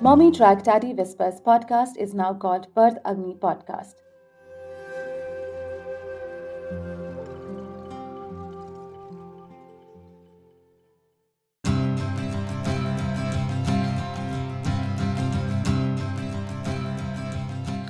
Mommy 0.00 0.30
Track 0.30 0.62
Daddy 0.62 0.92
Whispers 0.94 1.40
podcast 1.40 1.96
is 1.96 2.14
now 2.14 2.32
called 2.32 2.72
Birth 2.72 2.98
Agni 3.04 3.34
Podcast. 3.34 3.94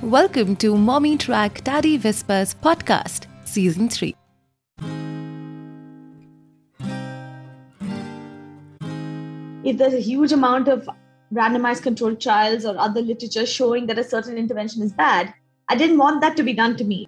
Welcome 0.01 0.55
to 0.55 0.75
Mommy 0.75 1.15
Track 1.15 1.63
Daddy 1.63 1.99
Whispers 1.99 2.55
podcast, 2.55 3.27
season 3.45 3.87
3. 3.87 4.15
if 9.63 9.77
there's 9.77 9.93
a 9.93 9.99
huge 9.99 10.31
amount 10.31 10.67
of 10.67 10.89
randomized 11.33 11.83
controlled 11.83 12.19
trials 12.19 12.65
or 12.65 12.77
other 12.77 13.01
literature 13.01 13.45
showing 13.45 13.87
that 13.87 13.99
a 13.99 14.03
certain 14.03 14.37
intervention 14.37 14.81
is 14.81 14.91
bad, 14.91 15.33
I 15.67 15.75
didn't 15.75 15.97
want 15.97 16.21
that 16.21 16.35
to 16.37 16.43
be 16.43 16.53
done 16.53 16.75
to 16.77 16.83
me. 16.83 17.07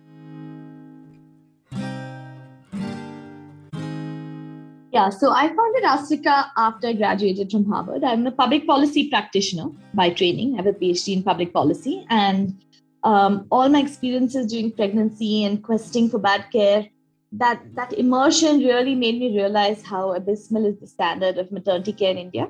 Yeah, 4.94 5.10
so 5.10 5.32
I 5.32 5.48
founded 5.48 5.84
Aastrika 5.84 6.48
after 6.58 6.88
I 6.88 6.94
graduated 6.94 7.50
from 7.50 7.66
Harvard. 7.66 8.04
I'm 8.04 8.28
a 8.28 8.32
public 8.32 8.68
policy 8.68 9.10
practitioner 9.10 9.70
by 9.94 10.10
training. 10.10 10.54
I 10.54 10.58
have 10.58 10.68
a 10.68 10.74
PhD 10.74 11.16
in 11.16 11.24
public 11.24 11.54
policy, 11.54 12.06
and 12.10 12.62
um, 13.04 13.48
all 13.50 13.70
my 13.70 13.80
experiences 13.80 14.48
during 14.48 14.72
pregnancy 14.72 15.46
and 15.46 15.64
questing 15.64 16.10
for 16.10 16.20
bad 16.20 16.46
care 16.52 16.88
that 17.32 17.62
that 17.76 17.94
immersion 17.94 18.60
really 18.60 18.94
made 18.94 19.18
me 19.18 19.34
realize 19.34 19.82
how 19.82 20.14
abysmal 20.14 20.66
is 20.66 20.78
the 20.80 20.88
standard 20.88 21.38
of 21.38 21.52
maternity 21.52 21.94
care 21.94 22.12
in 22.12 22.18
India. 22.18 22.50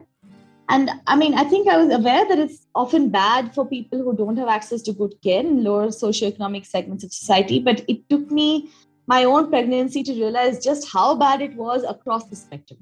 And 0.71 0.89
I 1.05 1.17
mean, 1.17 1.33
I 1.33 1.43
think 1.43 1.67
I 1.67 1.75
was 1.75 1.93
aware 1.93 2.25
that 2.29 2.39
it's 2.39 2.65
often 2.75 3.09
bad 3.09 3.53
for 3.53 3.65
people 3.65 4.01
who 4.01 4.15
don't 4.15 4.37
have 4.37 4.47
access 4.47 4.81
to 4.83 4.93
good 4.93 5.15
care 5.21 5.41
in 5.41 5.65
lower 5.65 5.87
socioeconomic 5.87 6.65
segments 6.65 7.03
of 7.03 7.11
society. 7.11 7.59
But 7.59 7.83
it 7.89 8.07
took 8.09 8.31
me 8.31 8.71
my 9.05 9.25
own 9.25 9.49
pregnancy 9.49 10.01
to 10.03 10.13
realize 10.13 10.63
just 10.63 10.87
how 10.89 11.13
bad 11.15 11.41
it 11.41 11.57
was 11.57 11.83
across 11.83 12.23
the 12.29 12.37
spectrum. 12.37 12.79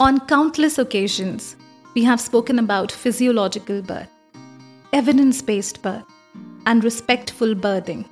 On 0.00 0.18
countless 0.26 0.76
occasions, 0.78 1.54
we 1.94 2.02
have 2.02 2.20
spoken 2.20 2.58
about 2.58 2.90
physiological 2.90 3.80
birth, 3.80 4.10
evidence 4.92 5.40
based 5.40 5.82
birth, 5.82 6.04
and 6.66 6.82
respectful 6.82 7.54
birthing, 7.54 8.04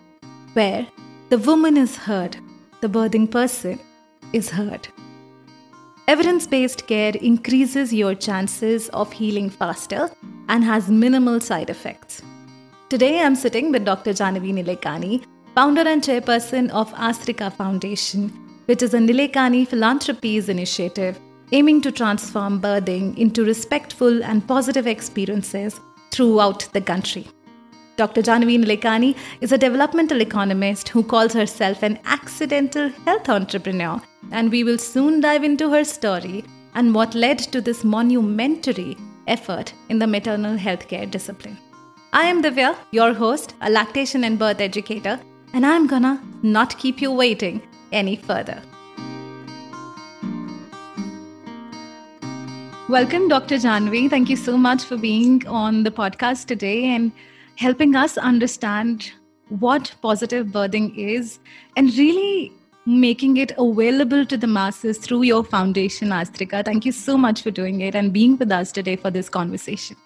where 0.53 0.87
the 1.31 1.39
woman 1.39 1.77
is 1.77 1.97
heard, 1.97 2.37
the 2.83 2.89
birthing 2.89 3.29
person 3.29 3.81
is 4.33 4.49
heard. 4.49 4.87
Evidence 6.07 6.47
based 6.47 6.87
care 6.87 7.15
increases 7.17 7.91
your 7.91 8.15
chances 8.15 8.91
of 8.91 9.11
healing 9.11 9.49
faster 9.49 10.11
and 10.51 10.63
has 10.63 10.91
minimal 10.91 11.41
side 11.41 11.71
effects. 11.71 12.21
Today 12.91 13.23
I'm 13.23 13.35
sitting 13.35 13.73
with 13.73 13.87
Dr. 13.87 14.11
Janhavi 14.11 14.53
Nilekani, 14.53 15.25
founder 15.55 15.81
and 15.81 16.03
chairperson 16.03 16.69
of 16.73 16.93
Aastrika 16.93 17.51
Foundation, 17.51 18.29
which 18.67 18.83
is 18.83 18.93
a 18.93 18.99
Nilekani 18.99 19.67
philanthropies 19.67 20.51
initiative 20.51 21.19
aiming 21.53 21.81
to 21.81 21.91
transform 21.91 22.61
birthing 22.61 23.17
into 23.17 23.43
respectful 23.43 24.23
and 24.25 24.47
positive 24.47 24.87
experiences 24.87 25.81
throughout 26.11 26.69
the 26.75 26.83
country. 26.83 27.27
Dr. 27.97 28.21
Janhavi 28.21 28.63
Nilekani 28.63 29.17
is 29.41 29.53
a 29.53 29.59
developmental 29.59 30.21
economist 30.21 30.91
who 30.91 31.03
calls 31.03 31.33
herself 31.33 31.83
an 31.83 31.99
accidental 32.05 32.91
health 33.07 33.31
entrepreneur, 33.31 34.03
and 34.31 34.51
we 34.51 34.65
will 34.65 34.79
soon 34.79 35.21
dive 35.21 35.45
into 35.45 35.71
her 35.71 35.85
story 35.85 36.45
and 36.75 36.95
what 36.95 37.15
led 37.15 37.39
to 37.39 37.61
this 37.61 37.85
monumentary 37.85 38.97
effort 39.27 39.73
in 39.89 39.99
the 39.99 40.07
maternal 40.07 40.57
healthcare 40.57 41.11
discipline. 41.11 41.59
I 42.13 42.25
am 42.25 42.43
Divya, 42.43 42.77
your 42.91 43.13
host, 43.13 43.55
a 43.61 43.71
lactation 43.71 44.25
and 44.25 44.39
birth 44.39 44.61
educator, 44.61 45.21
and 45.53 45.65
I'm 45.65 45.87
gonna 45.87 46.23
not 46.43 46.79
keep 46.79 47.01
you 47.01 47.11
waiting 47.11 47.63
any 47.93 48.17
further. 48.17 48.61
Welcome, 52.89 53.29
Dr. 53.29 53.57
Janhavi. 53.57 54.11
Thank 54.11 54.29
you 54.29 54.37
so 54.37 54.59
much 54.59 54.85
for 54.85 54.97
being 54.97 55.47
on 55.47 55.85
the 55.85 55.91
podcast 55.91 56.47
today 56.47 56.85
and 56.85 57.13
helping 57.57 57.97
us 57.97 58.19
understand 58.19 59.11
what 59.49 59.95
positive 60.03 60.49
birthing 60.49 60.97
is 60.97 61.39
and 61.77 61.97
really 61.97 62.53
making 62.87 63.39
it 63.39 63.53
available 63.59 64.27
to 64.27 64.37
the 64.37 64.47
masses 64.47 64.99
through 64.99 65.23
your 65.23 65.43
foundation, 65.43 66.09
Aastrika. 66.09 66.65
Thank 66.65 66.85
you 66.85 66.93
so 66.93 67.17
much 67.17 67.43
for 67.43 67.51
doing 67.51 67.81
it 67.81 67.95
and 67.95 68.13
being 68.13 68.37
with 68.37 68.53
us 68.53 68.73
today 68.73 68.97
for 68.97 69.11
this 69.11 69.29
conversation. 69.29 69.97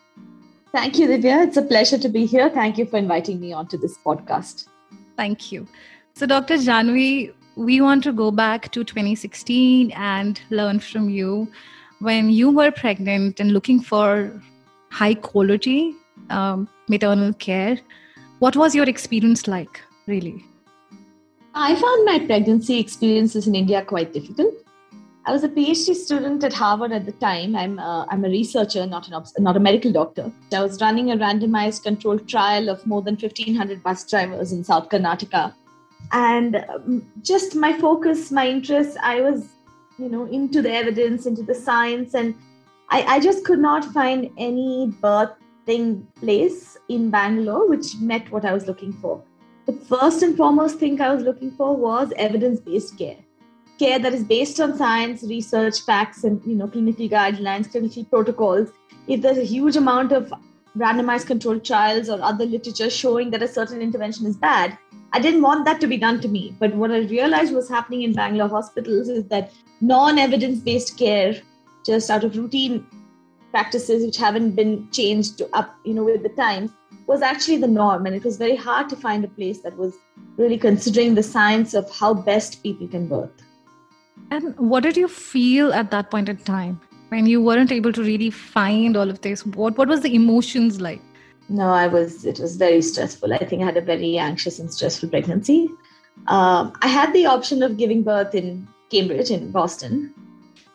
Thank 0.72 0.98
you, 0.98 1.08
Divya. 1.08 1.46
It's 1.46 1.56
a 1.56 1.62
pleasure 1.62 1.98
to 1.98 2.08
be 2.08 2.26
here. 2.26 2.50
Thank 2.50 2.78
you 2.78 2.86
for 2.86 2.98
inviting 2.98 3.40
me 3.40 3.52
onto 3.52 3.78
this 3.78 3.96
podcast. 4.04 4.68
Thank 5.16 5.50
you. 5.50 5.66
So, 6.14 6.26
Dr. 6.26 6.54
Janhavi, 6.54 7.32
we 7.56 7.80
want 7.80 8.04
to 8.04 8.12
go 8.12 8.30
back 8.30 8.70
to 8.72 8.84
2016 8.84 9.90
and 9.92 10.40
learn 10.50 10.78
from 10.78 11.08
you 11.08 11.50
when 12.00 12.30
you 12.30 12.50
were 12.50 12.70
pregnant 12.70 13.40
and 13.40 13.52
looking 13.52 13.80
for 13.80 14.40
high 14.90 15.14
quality 15.14 15.94
um, 16.30 16.68
maternal 16.88 17.32
care. 17.32 17.78
What 18.38 18.54
was 18.54 18.74
your 18.74 18.88
experience 18.88 19.48
like, 19.48 19.80
really? 20.06 20.44
I 21.60 21.74
found 21.74 22.04
my 22.04 22.20
pregnancy 22.20 22.78
experiences 22.78 23.48
in 23.48 23.56
India 23.56 23.84
quite 23.84 24.12
difficult. 24.12 24.54
I 25.26 25.32
was 25.32 25.42
a 25.42 25.48
PhD 25.48 25.92
student 25.92 26.44
at 26.44 26.52
Harvard 26.52 26.92
at 26.92 27.04
the 27.04 27.10
time. 27.10 27.56
I'm 27.56 27.80
a, 27.80 28.06
I'm 28.10 28.24
a 28.24 28.28
researcher, 28.28 28.86
not 28.86 29.08
an 29.08 29.24
not 29.40 29.56
a 29.56 29.60
medical 29.60 29.90
doctor. 29.90 30.30
I 30.52 30.62
was 30.62 30.80
running 30.80 31.10
a 31.10 31.16
randomized 31.16 31.82
controlled 31.82 32.28
trial 32.28 32.68
of 32.68 32.86
more 32.86 33.02
than 33.02 33.16
1,500 33.16 33.82
bus 33.82 34.08
drivers 34.08 34.52
in 34.52 34.62
South 34.62 34.88
Karnataka, 34.88 35.52
and 36.12 36.64
um, 36.72 37.04
just 37.22 37.56
my 37.56 37.72
focus, 37.72 38.30
my 38.30 38.46
interest, 38.48 38.96
I 39.02 39.20
was, 39.20 39.48
you 39.98 40.08
know, 40.08 40.26
into 40.26 40.62
the 40.62 40.72
evidence, 40.72 41.26
into 41.26 41.42
the 41.42 41.56
science, 41.56 42.14
and 42.14 42.36
I, 42.88 43.02
I 43.16 43.20
just 43.20 43.44
could 43.44 43.58
not 43.58 43.84
find 43.86 44.30
any 44.38 44.94
birth 45.00 45.32
thing 45.66 46.06
place 46.20 46.78
in 46.88 47.10
Bangalore 47.10 47.68
which 47.68 47.96
met 47.96 48.30
what 48.30 48.44
I 48.44 48.52
was 48.54 48.68
looking 48.68 48.92
for. 48.92 49.24
The 49.68 49.74
first 49.74 50.22
and 50.22 50.34
foremost 50.34 50.78
thing 50.78 50.98
I 50.98 51.12
was 51.12 51.22
looking 51.22 51.50
for 51.50 51.76
was 51.76 52.10
evidence-based 52.16 52.96
care. 52.96 53.18
Care 53.78 53.98
that 53.98 54.14
is 54.14 54.24
based 54.24 54.60
on 54.60 54.78
science, 54.78 55.22
research, 55.24 55.82
facts, 55.82 56.24
and 56.24 56.40
you 56.46 56.54
know, 56.54 56.68
clinical 56.68 57.06
guidelines, 57.06 57.70
clinical 57.70 58.02
protocols. 58.04 58.70
If 59.08 59.20
there's 59.20 59.36
a 59.36 59.44
huge 59.44 59.76
amount 59.76 60.12
of 60.12 60.32
randomized 60.74 61.26
controlled 61.26 61.66
trials 61.66 62.08
or 62.08 62.18
other 62.22 62.46
literature 62.46 62.88
showing 62.88 63.28
that 63.32 63.42
a 63.42 63.48
certain 63.48 63.82
intervention 63.82 64.24
is 64.24 64.38
bad, 64.38 64.78
I 65.12 65.20
didn't 65.20 65.42
want 65.42 65.66
that 65.66 65.82
to 65.82 65.86
be 65.86 65.98
done 65.98 66.22
to 66.22 66.28
me. 66.28 66.56
But 66.58 66.74
what 66.74 66.90
I 66.90 67.00
realized 67.00 67.52
was 67.52 67.68
happening 67.68 68.04
in 68.04 68.14
Bangalore 68.14 68.48
hospitals 68.48 69.10
is 69.10 69.24
that 69.24 69.52
non 69.82 70.18
evidence 70.18 70.60
based 70.60 70.96
care, 70.96 71.42
just 71.84 72.08
out 72.08 72.24
of 72.24 72.38
routine 72.38 72.86
practices 73.50 74.04
which 74.04 74.16
haven't 74.16 74.52
been 74.52 74.88
changed 74.90 75.42
up 75.52 75.74
you 75.84 75.94
know 75.94 76.04
with 76.04 76.22
the 76.22 76.28
times 76.30 76.70
was 77.06 77.22
actually 77.22 77.56
the 77.56 77.66
norm. 77.66 78.04
And 78.04 78.14
it 78.14 78.22
was 78.22 78.36
very 78.36 78.54
hard 78.54 78.90
to 78.90 78.96
find 78.96 79.24
a 79.24 79.28
place 79.28 79.60
that 79.60 79.74
was 79.78 79.94
really 80.36 80.58
considering 80.58 81.14
the 81.14 81.22
science 81.22 81.72
of 81.72 81.90
how 81.90 82.12
best 82.12 82.62
people 82.62 82.86
can 82.86 83.08
birth 83.08 83.30
and 84.30 84.56
what 84.58 84.82
did 84.82 84.96
you 84.96 85.08
feel 85.08 85.72
at 85.72 85.90
that 85.90 86.10
point 86.10 86.28
in 86.28 86.36
time 86.38 86.80
when 87.08 87.26
you 87.26 87.42
weren't 87.42 87.72
able 87.72 87.92
to 87.92 88.02
really 88.02 88.30
find 88.30 88.96
all 88.96 89.08
of 89.08 89.20
this? 89.22 89.44
What 89.46 89.78
what 89.78 89.88
was 89.88 90.02
the 90.02 90.14
emotions 90.14 90.80
like? 90.80 91.00
No 91.48 91.68
i 91.68 91.86
was 91.86 92.24
it 92.24 92.38
was 92.38 92.56
very 92.56 92.82
stressful. 92.82 93.32
I 93.32 93.38
think 93.38 93.62
i 93.62 93.64
had 93.64 93.76
a 93.76 93.80
very 93.80 94.18
anxious 94.18 94.58
and 94.58 94.72
stressful 94.72 95.08
pregnancy. 95.08 95.68
Um, 96.26 96.72
i 96.82 96.88
had 96.88 97.12
the 97.14 97.26
option 97.26 97.62
of 97.62 97.76
giving 97.76 98.02
birth 98.02 98.34
in 98.34 98.68
cambridge 98.90 99.30
in 99.30 99.50
boston. 99.50 100.14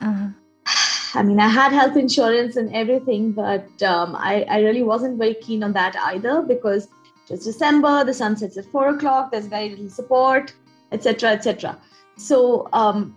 Uh-huh. 0.02 0.30
I 1.16 1.22
mean, 1.22 1.40
I 1.40 1.48
had 1.48 1.72
health 1.72 1.96
insurance 1.96 2.56
and 2.56 2.74
everything, 2.74 3.34
but 3.34 3.84
um, 3.84 4.16
I, 4.16 4.46
I 4.50 4.62
really 4.62 4.82
wasn't 4.82 5.20
very 5.20 5.36
keen 5.36 5.64
on 5.64 5.74
that 5.74 5.96
either 5.96 6.42
because 6.42 6.88
it's 7.30 7.46
December, 7.46 8.04
the 8.04 8.14
sun 8.14 8.36
sets 8.36 8.58
at 8.58 8.66
four 8.66 8.90
o'clock, 8.90 9.32
there's 9.32 9.46
very 9.46 9.70
little 9.70 9.90
support, 9.90 10.54
etc., 10.92 11.32
etc. 11.32 11.80
So, 12.18 12.68
um, 12.74 13.16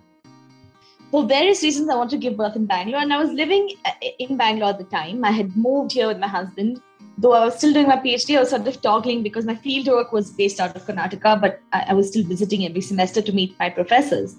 for 1.11 1.25
various 1.25 1.63
reasons, 1.63 1.89
I 1.89 1.95
want 1.95 2.11
to 2.11 2.19
give 2.19 2.37
birth 2.37 2.57
in 2.57 2.67
Bangalore, 2.67 3.01
and 3.01 3.13
I 3.13 3.19
was 3.19 3.31
living 3.31 3.71
uh, 3.85 3.93
in 4.19 4.37
Bangalore 4.37 4.71
at 4.71 4.79
the 4.79 4.85
time. 4.85 5.25
I 5.25 5.31
had 5.31 5.57
moved 5.57 5.93
here 5.93 6.09
with 6.09 6.19
my 6.19 6.29
husband, 6.29 6.83
though 7.17 7.33
I 7.33 7.45
was 7.47 7.57
still 7.57 7.73
doing 7.73 7.89
my 7.89 7.97
PhD. 7.97 8.37
I 8.37 8.41
was 8.41 8.51
sort 8.51 8.67
of 8.67 8.81
toggling 8.83 9.23
because 9.23 9.47
my 9.47 9.55
field 9.55 9.87
work 9.87 10.13
was 10.13 10.31
based 10.31 10.61
out 10.61 10.77
of 10.77 10.87
Karnataka, 10.87 11.41
but 11.41 11.61
I, 11.73 11.87
I 11.89 11.95
was 11.95 12.09
still 12.09 12.25
visiting 12.25 12.67
every 12.67 12.81
semester 12.81 13.23
to 13.23 13.33
meet 13.33 13.59
my 13.59 13.71
professors. 13.71 14.37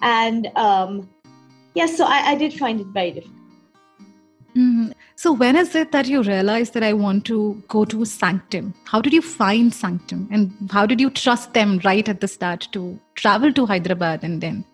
And 0.00 0.48
um, 0.56 1.08
yes, 1.76 1.96
so 1.96 2.04
I, 2.04 2.32
I 2.32 2.34
did 2.34 2.54
find 2.54 2.80
it 2.80 2.86
very 2.88 3.12
difficult. 3.12 3.36
Mm-hmm. 4.56 4.92
So, 5.16 5.32
when 5.32 5.56
is 5.56 5.74
it 5.74 5.92
that 5.92 6.06
you 6.08 6.22
realized 6.22 6.72
that 6.74 6.82
I 6.82 6.92
want 6.94 7.26
to 7.26 7.62
go 7.68 7.84
to 7.84 8.04
Sanctum? 8.04 8.72
How 8.84 9.02
did 9.02 9.12
you 9.12 9.20
find 9.20 9.72
Sanctum? 9.72 10.28
And 10.30 10.70
how 10.70 10.86
did 10.86 11.00
you 11.00 11.10
trust 11.10 11.52
them 11.52 11.78
right 11.84 12.08
at 12.08 12.22
the 12.22 12.28
start 12.28 12.68
to 12.72 12.98
travel 13.14 13.52
to 13.52 13.66
Hyderabad 13.66 14.24
and 14.24 14.40
then 14.40 14.64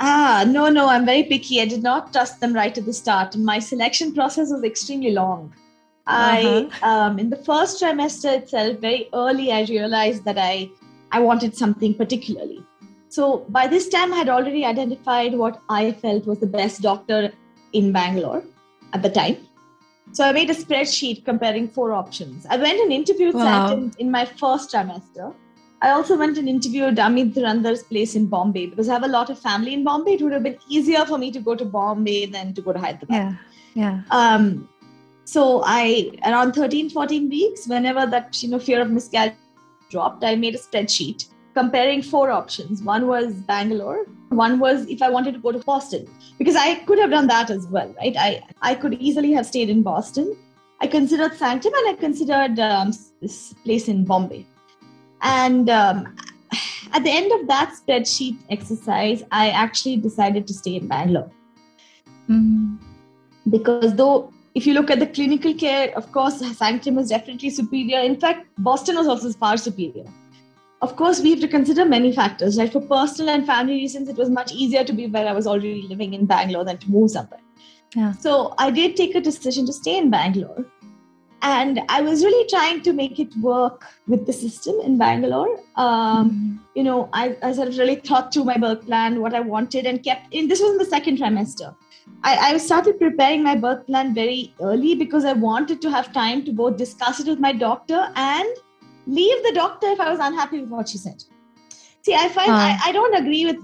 Ah, 0.00 0.44
no, 0.46 0.68
no, 0.68 0.88
I'm 0.88 1.04
very 1.04 1.24
picky. 1.24 1.60
I 1.60 1.66
did 1.66 1.82
not 1.82 2.12
trust 2.12 2.40
them 2.40 2.52
right 2.52 2.76
at 2.76 2.84
the 2.84 2.92
start. 2.92 3.36
My 3.36 3.58
selection 3.58 4.14
process 4.14 4.52
was 4.52 4.62
extremely 4.62 5.10
long. 5.10 5.52
I, 6.06 6.68
uh-huh. 6.70 6.88
um, 6.88 7.18
in 7.18 7.30
the 7.30 7.36
first 7.36 7.82
trimester 7.82 8.38
itself, 8.38 8.78
very 8.78 9.08
early, 9.12 9.52
I 9.52 9.64
realized 9.64 10.24
that 10.24 10.38
I, 10.38 10.70
I 11.10 11.20
wanted 11.20 11.56
something 11.56 11.94
particularly. 11.94 12.64
So 13.08 13.46
by 13.48 13.66
this 13.66 13.88
time, 13.88 14.12
I 14.12 14.16
had 14.16 14.28
already 14.28 14.64
identified 14.64 15.34
what 15.34 15.60
I 15.68 15.92
felt 15.92 16.26
was 16.26 16.38
the 16.38 16.46
best 16.46 16.82
doctor 16.82 17.32
in 17.72 17.92
Bangalore 17.92 18.44
at 18.92 19.02
the 19.02 19.10
time. 19.10 19.36
So 20.12 20.24
I 20.24 20.32
made 20.32 20.50
a 20.50 20.54
spreadsheet 20.54 21.24
comparing 21.24 21.68
four 21.68 21.92
options. 21.92 22.46
I 22.46 22.56
went 22.56 22.80
and 22.80 22.92
interviewed 22.92 23.34
wow. 23.34 23.72
in, 23.72 23.92
in 23.98 24.10
my 24.10 24.24
first 24.24 24.72
trimester. 24.72 25.34
I 25.80 25.90
also 25.90 26.18
went 26.18 26.38
and 26.38 26.48
interviewed 26.48 26.96
Amit 26.96 27.34
Dhurandhar's 27.34 27.82
place 27.84 28.16
in 28.16 28.26
Bombay 28.26 28.66
because 28.66 28.88
I 28.88 28.94
have 28.94 29.04
a 29.04 29.08
lot 29.08 29.30
of 29.30 29.38
family 29.38 29.74
in 29.74 29.84
Bombay. 29.84 30.14
It 30.14 30.22
would 30.22 30.32
have 30.32 30.42
been 30.42 30.58
easier 30.68 31.04
for 31.04 31.18
me 31.18 31.30
to 31.30 31.40
go 31.40 31.54
to 31.54 31.64
Bombay 31.64 32.26
than 32.26 32.52
to 32.54 32.62
go 32.62 32.72
to 32.72 32.78
Hyderabad. 32.78 33.08
Yeah. 33.10 33.34
Yeah. 33.74 34.02
Um, 34.10 34.68
so 35.24 35.62
I 35.64 36.10
around 36.24 36.54
13, 36.54 36.90
14 36.90 37.28
weeks, 37.28 37.68
whenever 37.68 38.06
that 38.06 38.42
you 38.42 38.48
know 38.48 38.58
fear 38.58 38.80
of 38.80 38.90
miscarriage 38.90 39.34
dropped, 39.90 40.24
I 40.24 40.34
made 40.34 40.54
a 40.54 40.58
spreadsheet 40.58 41.28
comparing 41.58 42.02
four 42.02 42.30
options. 42.30 42.82
One 42.82 43.06
was 43.08 43.34
Bangalore, 43.52 44.04
one 44.28 44.58
was 44.58 44.86
if 44.86 45.02
I 45.02 45.10
wanted 45.10 45.34
to 45.34 45.40
go 45.46 45.52
to 45.52 45.58
Boston, 45.58 46.08
because 46.38 46.56
I 46.56 46.76
could 46.86 46.98
have 46.98 47.10
done 47.10 47.26
that 47.28 47.50
as 47.50 47.66
well, 47.66 47.94
right? 47.98 48.16
I, 48.16 48.42
I 48.62 48.74
could 48.74 48.94
easily 48.94 49.32
have 49.32 49.46
stayed 49.46 49.70
in 49.70 49.82
Boston. 49.82 50.36
I 50.80 50.86
considered 50.86 51.34
Sanctum 51.34 51.72
and 51.74 51.88
I 51.88 51.94
considered 51.94 52.60
um, 52.60 52.92
this 53.20 53.54
place 53.64 53.88
in 53.88 54.04
Bombay. 54.04 54.46
And 55.22 55.68
um, 55.68 56.16
at 56.92 57.02
the 57.02 57.10
end 57.10 57.32
of 57.32 57.48
that 57.48 57.74
spreadsheet 57.78 58.38
exercise, 58.50 59.24
I 59.32 59.48
actually 59.50 59.96
decided 59.96 60.46
to 60.46 60.54
stay 60.54 60.76
in 60.76 60.86
Bangalore. 60.86 61.30
Mm-hmm. 62.30 62.76
Because 63.50 63.96
though, 63.96 64.32
if 64.54 64.66
you 64.66 64.74
look 64.74 64.90
at 64.90 65.00
the 65.00 65.06
clinical 65.06 65.54
care, 65.54 65.92
of 65.96 66.12
course, 66.12 66.38
Sanctum 66.56 66.98
is 66.98 67.08
definitely 67.08 67.50
superior. 67.50 67.98
In 67.98 68.20
fact, 68.20 68.46
Boston 68.58 68.96
was 68.96 69.08
also 69.08 69.32
far 69.32 69.56
superior 69.56 70.06
of 70.80 70.94
course, 70.96 71.20
we 71.20 71.30
have 71.30 71.40
to 71.40 71.48
consider 71.48 71.84
many 71.84 72.12
factors. 72.12 72.58
Right, 72.58 72.72
for 72.72 72.80
personal 72.80 73.34
and 73.34 73.46
family 73.46 73.74
reasons, 73.74 74.08
it 74.08 74.16
was 74.16 74.30
much 74.30 74.52
easier 74.52 74.84
to 74.84 74.92
be 74.92 75.06
where 75.06 75.26
I 75.26 75.32
was 75.32 75.46
already 75.46 75.82
living 75.82 76.14
in 76.14 76.26
Bangalore 76.26 76.64
than 76.64 76.78
to 76.78 76.90
move 76.90 77.10
somewhere. 77.10 77.40
Yeah. 77.96 78.12
So 78.12 78.54
I 78.58 78.70
did 78.70 78.96
take 78.96 79.14
a 79.14 79.20
decision 79.20 79.66
to 79.66 79.72
stay 79.72 79.96
in 79.96 80.10
Bangalore, 80.10 80.64
and 81.42 81.80
I 81.88 82.00
was 82.00 82.24
really 82.24 82.48
trying 82.48 82.82
to 82.82 82.92
make 82.92 83.18
it 83.18 83.34
work 83.38 83.86
with 84.06 84.26
the 84.26 84.32
system 84.32 84.80
in 84.80 84.98
Bangalore. 84.98 85.60
Um, 85.76 86.30
mm-hmm. 86.30 86.56
You 86.74 86.84
know, 86.84 87.08
I, 87.12 87.36
I 87.42 87.52
sort 87.52 87.68
of 87.68 87.78
really 87.78 87.96
thought 87.96 88.32
through 88.32 88.44
my 88.44 88.56
birth 88.56 88.84
plan, 88.86 89.20
what 89.20 89.34
I 89.34 89.40
wanted, 89.40 89.86
and 89.86 90.02
kept 90.02 90.32
in. 90.32 90.48
This 90.48 90.60
was 90.60 90.72
in 90.72 90.78
the 90.78 90.84
second 90.84 91.18
trimester. 91.18 91.74
I, 92.22 92.36
I 92.36 92.58
started 92.58 92.98
preparing 92.98 93.42
my 93.42 93.54
birth 93.54 93.86
plan 93.86 94.14
very 94.14 94.54
early 94.60 94.94
because 94.94 95.24
I 95.24 95.32
wanted 95.32 95.80
to 95.82 95.90
have 95.90 96.12
time 96.12 96.44
to 96.44 96.52
both 96.52 96.76
discuss 96.76 97.20
it 97.20 97.26
with 97.26 97.38
my 97.38 97.52
doctor 97.52 98.08
and 98.16 98.48
leave 99.08 99.42
the 99.42 99.52
doctor 99.54 99.88
if 99.88 100.00
I 100.00 100.10
was 100.10 100.20
unhappy 100.20 100.60
with 100.60 100.68
what 100.68 100.88
she 100.88 100.98
said. 100.98 101.24
See, 102.02 102.14
I 102.14 102.28
find 102.28 102.52
I, 102.52 102.78
I 102.84 102.92
don't 102.92 103.14
agree 103.14 103.44
with 103.46 103.58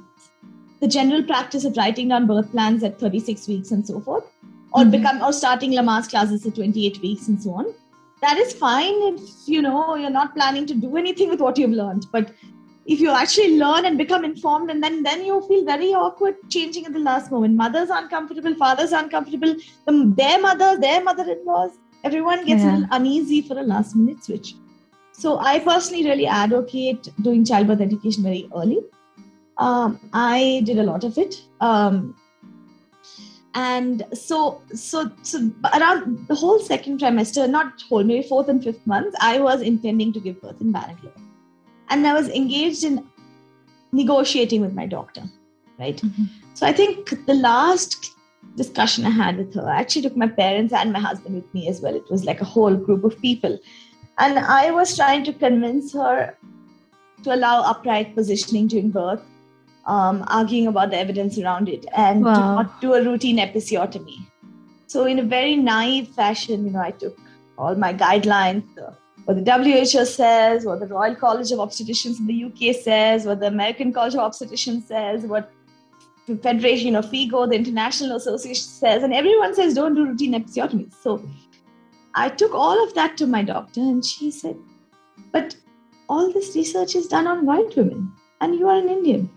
the 0.80 0.88
general 0.88 1.22
practice 1.22 1.64
of 1.64 1.76
writing 1.76 2.08
down 2.08 2.26
birth 2.26 2.50
plans 2.50 2.82
at 2.82 2.98
36 2.98 3.46
weeks 3.48 3.70
and 3.70 3.86
so 3.86 4.00
forth, 4.00 4.24
or 4.72 4.82
mm-hmm. 4.82 4.90
become 4.90 5.22
or 5.22 5.32
starting 5.32 5.72
Lamaze 5.72 6.08
classes 6.08 6.46
at 6.46 6.54
28 6.56 7.00
weeks 7.00 7.28
and 7.28 7.42
so 7.42 7.52
on. 7.52 7.72
That 8.20 8.38
is 8.38 8.54
fine 8.54 8.94
if 9.14 9.20
you 9.46 9.62
know 9.62 9.94
you're 9.94 10.10
not 10.10 10.34
planning 10.34 10.66
to 10.66 10.74
do 10.74 10.96
anything 10.96 11.28
with 11.28 11.40
what 11.40 11.58
you've 11.58 11.70
learned. 11.70 12.06
But 12.10 12.32
if 12.86 13.00
you 13.00 13.10
actually 13.10 13.58
learn 13.58 13.86
and 13.86 13.96
become 13.98 14.24
informed, 14.24 14.70
and 14.70 14.82
then 14.82 15.02
then 15.02 15.24
you 15.24 15.40
feel 15.46 15.64
very 15.64 15.92
awkward 15.92 16.36
changing 16.48 16.86
at 16.86 16.92
the 16.92 16.98
last 16.98 17.30
moment. 17.30 17.54
Mothers 17.54 17.90
are 17.90 18.02
uncomfortable, 18.02 18.54
fathers 18.54 18.92
are 18.92 19.02
uncomfortable, 19.02 19.54
their 19.86 20.40
mothers, 20.40 20.78
their 20.80 21.02
mother-in-laws, 21.02 21.72
everyone 22.02 22.44
gets 22.44 22.62
yeah. 22.62 22.70
a 22.70 22.72
little 22.72 22.88
uneasy 22.92 23.40
for 23.40 23.58
a 23.58 23.62
last 23.62 23.96
minute 23.96 24.22
switch. 24.24 24.54
So 25.16 25.38
I 25.38 25.60
personally 25.60 26.04
really 26.04 26.26
advocate 26.26 27.08
doing 27.22 27.44
childbirth 27.44 27.80
education 27.80 28.22
very 28.22 28.48
early. 28.54 28.80
Um, 29.58 30.00
I 30.12 30.62
did 30.64 30.78
a 30.78 30.82
lot 30.82 31.04
of 31.04 31.16
it. 31.16 31.36
Um, 31.60 32.16
and 33.54 34.04
so, 34.12 34.60
so, 34.74 35.10
so 35.22 35.50
around 35.74 36.26
the 36.26 36.34
whole 36.34 36.58
second 36.58 37.00
trimester, 37.00 37.48
not 37.48 37.80
whole, 37.88 38.02
maybe 38.02 38.26
fourth 38.26 38.48
and 38.48 38.62
fifth 38.62 38.84
month, 38.86 39.14
I 39.20 39.38
was 39.40 39.60
intending 39.60 40.12
to 40.14 40.20
give 40.20 40.42
birth 40.42 40.60
in 40.60 40.72
Bangalore. 40.72 41.12
And 41.88 42.04
I 42.04 42.14
was 42.14 42.28
engaged 42.28 42.82
in 42.82 43.06
negotiating 43.92 44.60
with 44.60 44.74
my 44.74 44.86
doctor, 44.86 45.22
right? 45.78 45.96
Mm-hmm. 45.96 46.24
So 46.54 46.66
I 46.66 46.72
think 46.72 47.26
the 47.26 47.34
last 47.34 48.16
discussion 48.56 49.06
I 49.06 49.10
had 49.10 49.36
with 49.36 49.54
her, 49.54 49.68
I 49.68 49.78
actually 49.78 50.02
took 50.02 50.16
my 50.16 50.28
parents 50.28 50.72
and 50.72 50.92
my 50.92 50.98
husband 50.98 51.36
with 51.36 51.54
me 51.54 51.68
as 51.68 51.80
well. 51.80 51.94
It 51.94 52.10
was 52.10 52.24
like 52.24 52.40
a 52.40 52.44
whole 52.44 52.74
group 52.74 53.04
of 53.04 53.20
people. 53.20 53.58
And 54.18 54.38
I 54.38 54.70
was 54.70 54.96
trying 54.96 55.24
to 55.24 55.32
convince 55.32 55.92
her 55.92 56.36
to 57.24 57.34
allow 57.34 57.62
upright 57.62 58.14
positioning 58.14 58.68
during 58.68 58.90
birth, 58.90 59.22
um, 59.86 60.24
arguing 60.28 60.66
about 60.68 60.90
the 60.90 60.98
evidence 60.98 61.38
around 61.38 61.68
it, 61.68 61.86
and 61.96 62.24
wow. 62.24 62.34
to 62.34 62.40
not 62.40 62.80
do 62.80 62.94
a 62.94 63.02
routine 63.02 63.38
episiotomy. 63.38 64.18
So, 64.86 65.04
in 65.06 65.18
a 65.18 65.22
very 65.22 65.56
naive 65.56 66.08
fashion, 66.08 66.64
you 66.66 66.70
know, 66.70 66.80
I 66.80 66.92
took 66.92 67.18
all 67.58 67.74
my 67.74 67.92
guidelines, 67.92 68.64
uh, 68.78 68.92
what 69.24 69.42
the 69.42 69.52
WHO 69.52 70.04
says, 70.04 70.64
what 70.64 70.80
the 70.80 70.86
Royal 70.86 71.16
College 71.16 71.50
of 71.50 71.58
Obstetricians 71.58 72.18
in 72.18 72.26
the 72.26 72.44
UK 72.44 72.76
says, 72.76 73.24
what 73.24 73.40
the 73.40 73.46
American 73.46 73.92
College 73.92 74.14
of 74.14 74.20
Obstetricians 74.20 74.86
says, 74.86 75.24
what 75.24 75.50
the 76.26 76.36
Federation 76.36 76.94
of 76.96 77.06
FIGO, 77.06 77.48
the 77.48 77.56
International 77.56 78.16
Association 78.16 78.62
says, 78.62 79.02
and 79.02 79.12
everyone 79.12 79.54
says 79.54 79.74
don't 79.74 79.94
do 79.94 80.06
routine 80.06 80.34
episiotomies. 80.34 80.94
So 81.02 81.22
I 82.14 82.28
took 82.28 82.54
all 82.54 82.82
of 82.82 82.94
that 82.94 83.16
to 83.18 83.26
my 83.26 83.42
doctor, 83.42 83.80
and 83.80 84.04
she 84.04 84.30
said, 84.30 84.56
But 85.32 85.56
all 86.08 86.32
this 86.32 86.54
research 86.54 86.94
is 86.94 87.06
done 87.08 87.26
on 87.26 87.46
white 87.46 87.76
women, 87.76 88.12
and 88.40 88.54
you 88.54 88.68
are 88.68 88.78
an 88.78 88.88
Indian. 88.88 89.30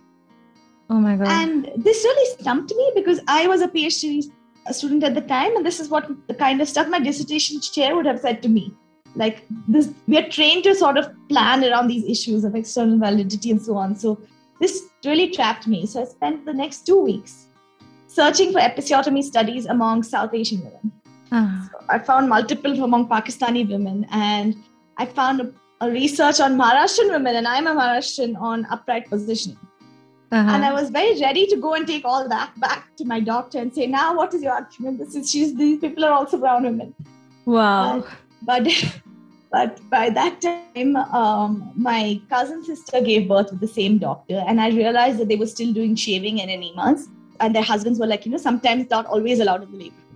Oh 0.89 0.99
my 0.99 1.15
God. 1.15 1.27
And 1.27 1.71
this 1.75 2.03
really 2.03 2.39
stumped 2.39 2.73
me 2.73 2.91
because 2.95 3.19
I 3.27 3.47
was 3.47 3.61
a 3.61 3.67
PhD 3.67 4.31
student 4.71 5.03
at 5.03 5.15
the 5.15 5.21
time, 5.21 5.55
and 5.55 5.65
this 5.65 5.79
is 5.79 5.89
what 5.89 6.09
the 6.27 6.33
kind 6.33 6.61
of 6.61 6.69
stuff 6.69 6.87
my 6.87 6.99
dissertation 6.99 7.59
chair 7.61 7.95
would 7.95 8.05
have 8.05 8.19
said 8.19 8.41
to 8.43 8.49
me. 8.49 8.73
Like 9.15 9.43
this, 9.67 9.89
we 10.07 10.17
are 10.17 10.29
trained 10.29 10.63
to 10.65 10.75
sort 10.75 10.97
of 10.97 11.09
plan 11.29 11.63
around 11.63 11.87
these 11.87 12.05
issues 12.05 12.43
of 12.43 12.55
external 12.55 12.99
validity 12.99 13.49
and 13.51 13.61
so 13.61 13.75
on. 13.75 13.95
So 13.95 14.19
this 14.59 14.83
really 15.03 15.29
trapped 15.29 15.67
me. 15.67 15.85
So 15.85 16.01
I 16.01 16.05
spent 16.05 16.45
the 16.45 16.53
next 16.53 16.85
two 16.85 17.01
weeks 17.01 17.47
searching 18.07 18.51
for 18.51 18.59
episiotomy 18.59 19.23
studies 19.23 19.65
among 19.65 20.03
South 20.03 20.33
Asian 20.33 20.59
women. 20.59 20.91
Uh-huh. 21.31 21.67
So 21.71 21.85
I 21.89 21.99
found 21.99 22.29
multiple 22.29 22.83
among 22.83 23.07
Pakistani 23.09 23.69
women, 23.69 24.05
and 24.11 24.55
I 24.97 25.05
found 25.05 25.41
a, 25.41 25.51
a, 25.81 25.89
research 25.89 26.39
on 26.39 26.57
Maharashtrian 26.57 27.11
women, 27.11 27.35
and 27.35 27.47
I'm 27.47 27.67
a 27.67 27.75
Maharashtrian 27.75 28.39
on 28.39 28.65
upright 28.65 29.09
positioning. 29.09 29.57
Uh-huh. 30.31 30.51
And 30.51 30.65
I 30.65 30.73
was 30.73 30.89
very 30.89 31.19
ready 31.21 31.47
to 31.47 31.55
go 31.55 31.73
and 31.73 31.87
take 31.87 32.03
all 32.05 32.27
that 32.27 32.57
back 32.59 32.95
to 32.97 33.05
my 33.05 33.19
doctor 33.19 33.59
and 33.59 33.73
say, 33.73 33.87
"Now, 33.87 34.15
what 34.15 34.33
is 34.33 34.41
your 34.41 34.53
argument? 34.53 34.99
This 34.99 35.15
is 35.15 35.29
she's 35.31 35.55
these 35.55 35.79
people 35.79 36.05
are 36.05 36.11
also 36.11 36.37
brown 36.37 36.63
women." 36.63 36.93
Wow. 37.45 38.05
but 38.41 38.67
but 39.51 39.79
by 39.89 40.09
that 40.09 40.41
time, 40.41 40.95
um, 40.95 41.71
my 41.75 42.21
cousin 42.29 42.63
sister 42.63 43.01
gave 43.01 43.29
birth 43.29 43.51
with 43.51 43.61
the 43.61 43.67
same 43.67 43.97
doctor, 43.97 44.43
and 44.47 44.59
I 44.61 44.69
realized 44.69 45.19
that 45.19 45.29
they 45.29 45.37
were 45.37 45.47
still 45.47 45.71
doing 45.73 45.95
shaving 45.95 46.41
and 46.41 46.51
enemas, 46.51 47.07
and 47.39 47.55
their 47.55 47.63
husbands 47.63 47.99
were 47.99 48.07
like, 48.07 48.25
you 48.25 48.31
know, 48.31 48.37
sometimes 48.37 48.89
not 48.89 49.05
always 49.05 49.39
allowed 49.39 49.63
in 49.63 49.71
the 49.71 49.77
labor 49.77 50.06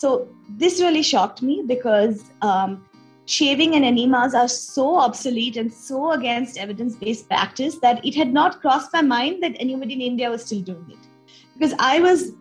so 0.00 0.26
this 0.56 0.80
really 0.80 1.02
shocked 1.02 1.42
me 1.42 1.62
because 1.66 2.30
um, 2.40 2.82
shaving 3.26 3.74
and 3.74 3.84
enemas 3.84 4.34
are 4.34 4.48
so 4.48 4.98
obsolete 4.98 5.58
and 5.58 5.70
so 5.70 6.12
against 6.12 6.56
evidence-based 6.56 7.28
practice 7.28 7.74
that 7.80 8.02
it 8.02 8.14
had 8.14 8.32
not 8.32 8.62
crossed 8.62 8.94
my 8.94 9.02
mind 9.02 9.42
that 9.42 9.54
anybody 9.60 9.92
in 9.92 10.00
India 10.00 10.30
was 10.30 10.42
still 10.42 10.62
doing 10.62 10.86
it. 10.88 10.98
Because 11.52 11.74
I 11.78 12.00
was 12.00 12.32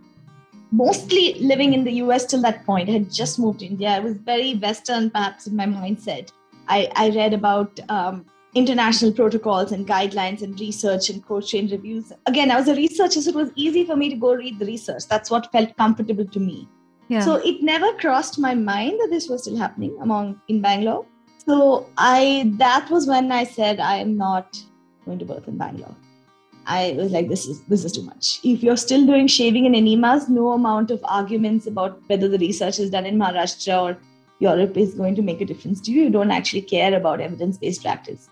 mostly 0.72 1.34
living 1.34 1.74
in 1.74 1.84
the 1.84 1.92
US 2.04 2.26
till 2.26 2.42
that 2.44 2.66
point. 2.66 2.88
I 2.88 2.94
had 2.94 3.12
just 3.12 3.38
moved 3.40 3.60
to 3.60 3.66
India. 3.66 3.90
I 3.90 4.00
was 4.00 4.16
very 4.16 4.56
Western, 4.56 5.10
perhaps, 5.10 5.46
in 5.46 5.58
my 5.58 5.66
mindset. 5.66 6.32
I, 6.70 6.90
I 6.96 7.10
read 7.10 7.34
about 7.34 7.78
um, 7.90 8.26
international 8.56 9.12
protocols 9.12 9.74
and 9.74 9.86
guidelines 9.86 10.44
and 10.44 10.58
research 10.58 11.10
and 11.10 11.26
Cochrane 11.26 11.70
reviews. 11.70 12.14
Again, 12.26 12.52
I 12.52 12.56
was 12.56 12.70
a 12.70 12.76
researcher, 12.76 13.22
so 13.22 13.32
it 13.32 13.36
was 13.36 13.52
easy 13.56 13.86
for 13.86 13.98
me 13.98 14.10
to 14.12 14.16
go 14.16 14.34
read 14.34 14.60
the 14.60 14.66
research. 14.66 15.10
That's 15.10 15.30
what 15.30 15.52
felt 15.52 15.76
comfortable 15.76 16.26
to 16.26 16.40
me. 16.40 16.70
Yeah. 17.10 17.22
So 17.22 17.36
it 17.38 17.62
never 17.62 17.92
crossed 17.94 18.40
my 18.40 18.54
mind 18.54 19.00
that 19.02 19.10
this 19.10 19.28
was 19.28 19.42
still 19.42 19.58
happening 19.58 19.98
among 20.02 20.40
in 20.48 20.62
Bangalore. 20.62 21.06
So 21.46 21.90
I 21.98 22.52
that 22.58 22.90
was 22.90 23.08
when 23.08 23.32
I 23.32 23.44
said 23.44 23.80
I 23.80 23.96
am 23.98 24.16
not 24.16 24.62
going 25.06 25.20
to 25.20 25.26
birth 25.26 25.48
in 25.48 25.58
Bangalore. 25.58 25.96
I 26.68 26.94
was 26.98 27.12
like, 27.12 27.28
this 27.28 27.48
is 27.48 27.64
this 27.64 27.84
is 27.84 27.94
too 27.94 28.04
much. 28.04 28.40
If 28.44 28.62
you're 28.62 28.78
still 28.78 29.06
doing 29.06 29.26
shaving 29.26 29.66
and 29.66 29.76
enemas, 29.76 30.30
no 30.30 30.52
amount 30.52 30.92
of 30.92 31.04
arguments 31.04 31.66
about 31.66 32.00
whether 32.08 32.28
the 32.28 32.38
research 32.38 32.78
is 32.78 32.92
done 32.92 33.08
in 33.08 33.18
Maharashtra 33.18 33.82
or 33.82 33.98
Europe 34.40 34.78
is 34.78 34.94
going 34.94 35.16
to 35.16 35.24
make 35.24 35.42
a 35.42 35.46
difference 35.46 35.82
to 35.82 35.92
you. 35.92 36.04
You 36.04 36.10
don't 36.12 36.32
actually 36.32 36.62
care 36.62 36.96
about 36.96 37.22
evidence-based 37.22 37.82
practice. 37.82 38.30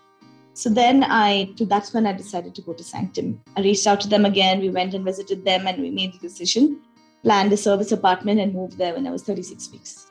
So 0.54 0.70
then 0.70 1.04
I, 1.04 1.52
to, 1.56 1.66
that's 1.66 1.92
when 1.92 2.06
I 2.06 2.12
decided 2.12 2.54
to 2.54 2.62
go 2.62 2.72
to 2.72 2.82
Sanctum. 2.82 3.40
I 3.56 3.60
reached 3.60 3.86
out 3.86 4.00
to 4.00 4.08
them 4.08 4.24
again. 4.24 4.60
We 4.60 4.70
went 4.70 4.94
and 4.94 5.04
visited 5.04 5.44
them, 5.44 5.66
and 5.66 5.82
we 5.82 5.90
made 5.90 6.14
the 6.14 6.18
decision, 6.18 6.80
planned 7.22 7.52
a 7.52 7.56
service 7.56 7.92
apartment, 7.92 8.40
and 8.40 8.54
moved 8.54 8.78
there 8.78 8.94
when 8.94 9.06
I 9.06 9.10
was 9.10 9.22
36 9.22 9.72
weeks. 9.72 10.10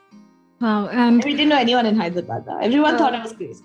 Wow! 0.60 0.88
And 0.88 1.22
we 1.24 1.32
didn't 1.32 1.50
know 1.50 1.58
anyone 1.58 1.86
in 1.86 1.96
Hyderabad. 1.96 2.44
Everyone 2.60 2.94
uh, 2.94 2.98
thought 2.98 3.14
I 3.14 3.22
was 3.22 3.32
crazy. 3.32 3.64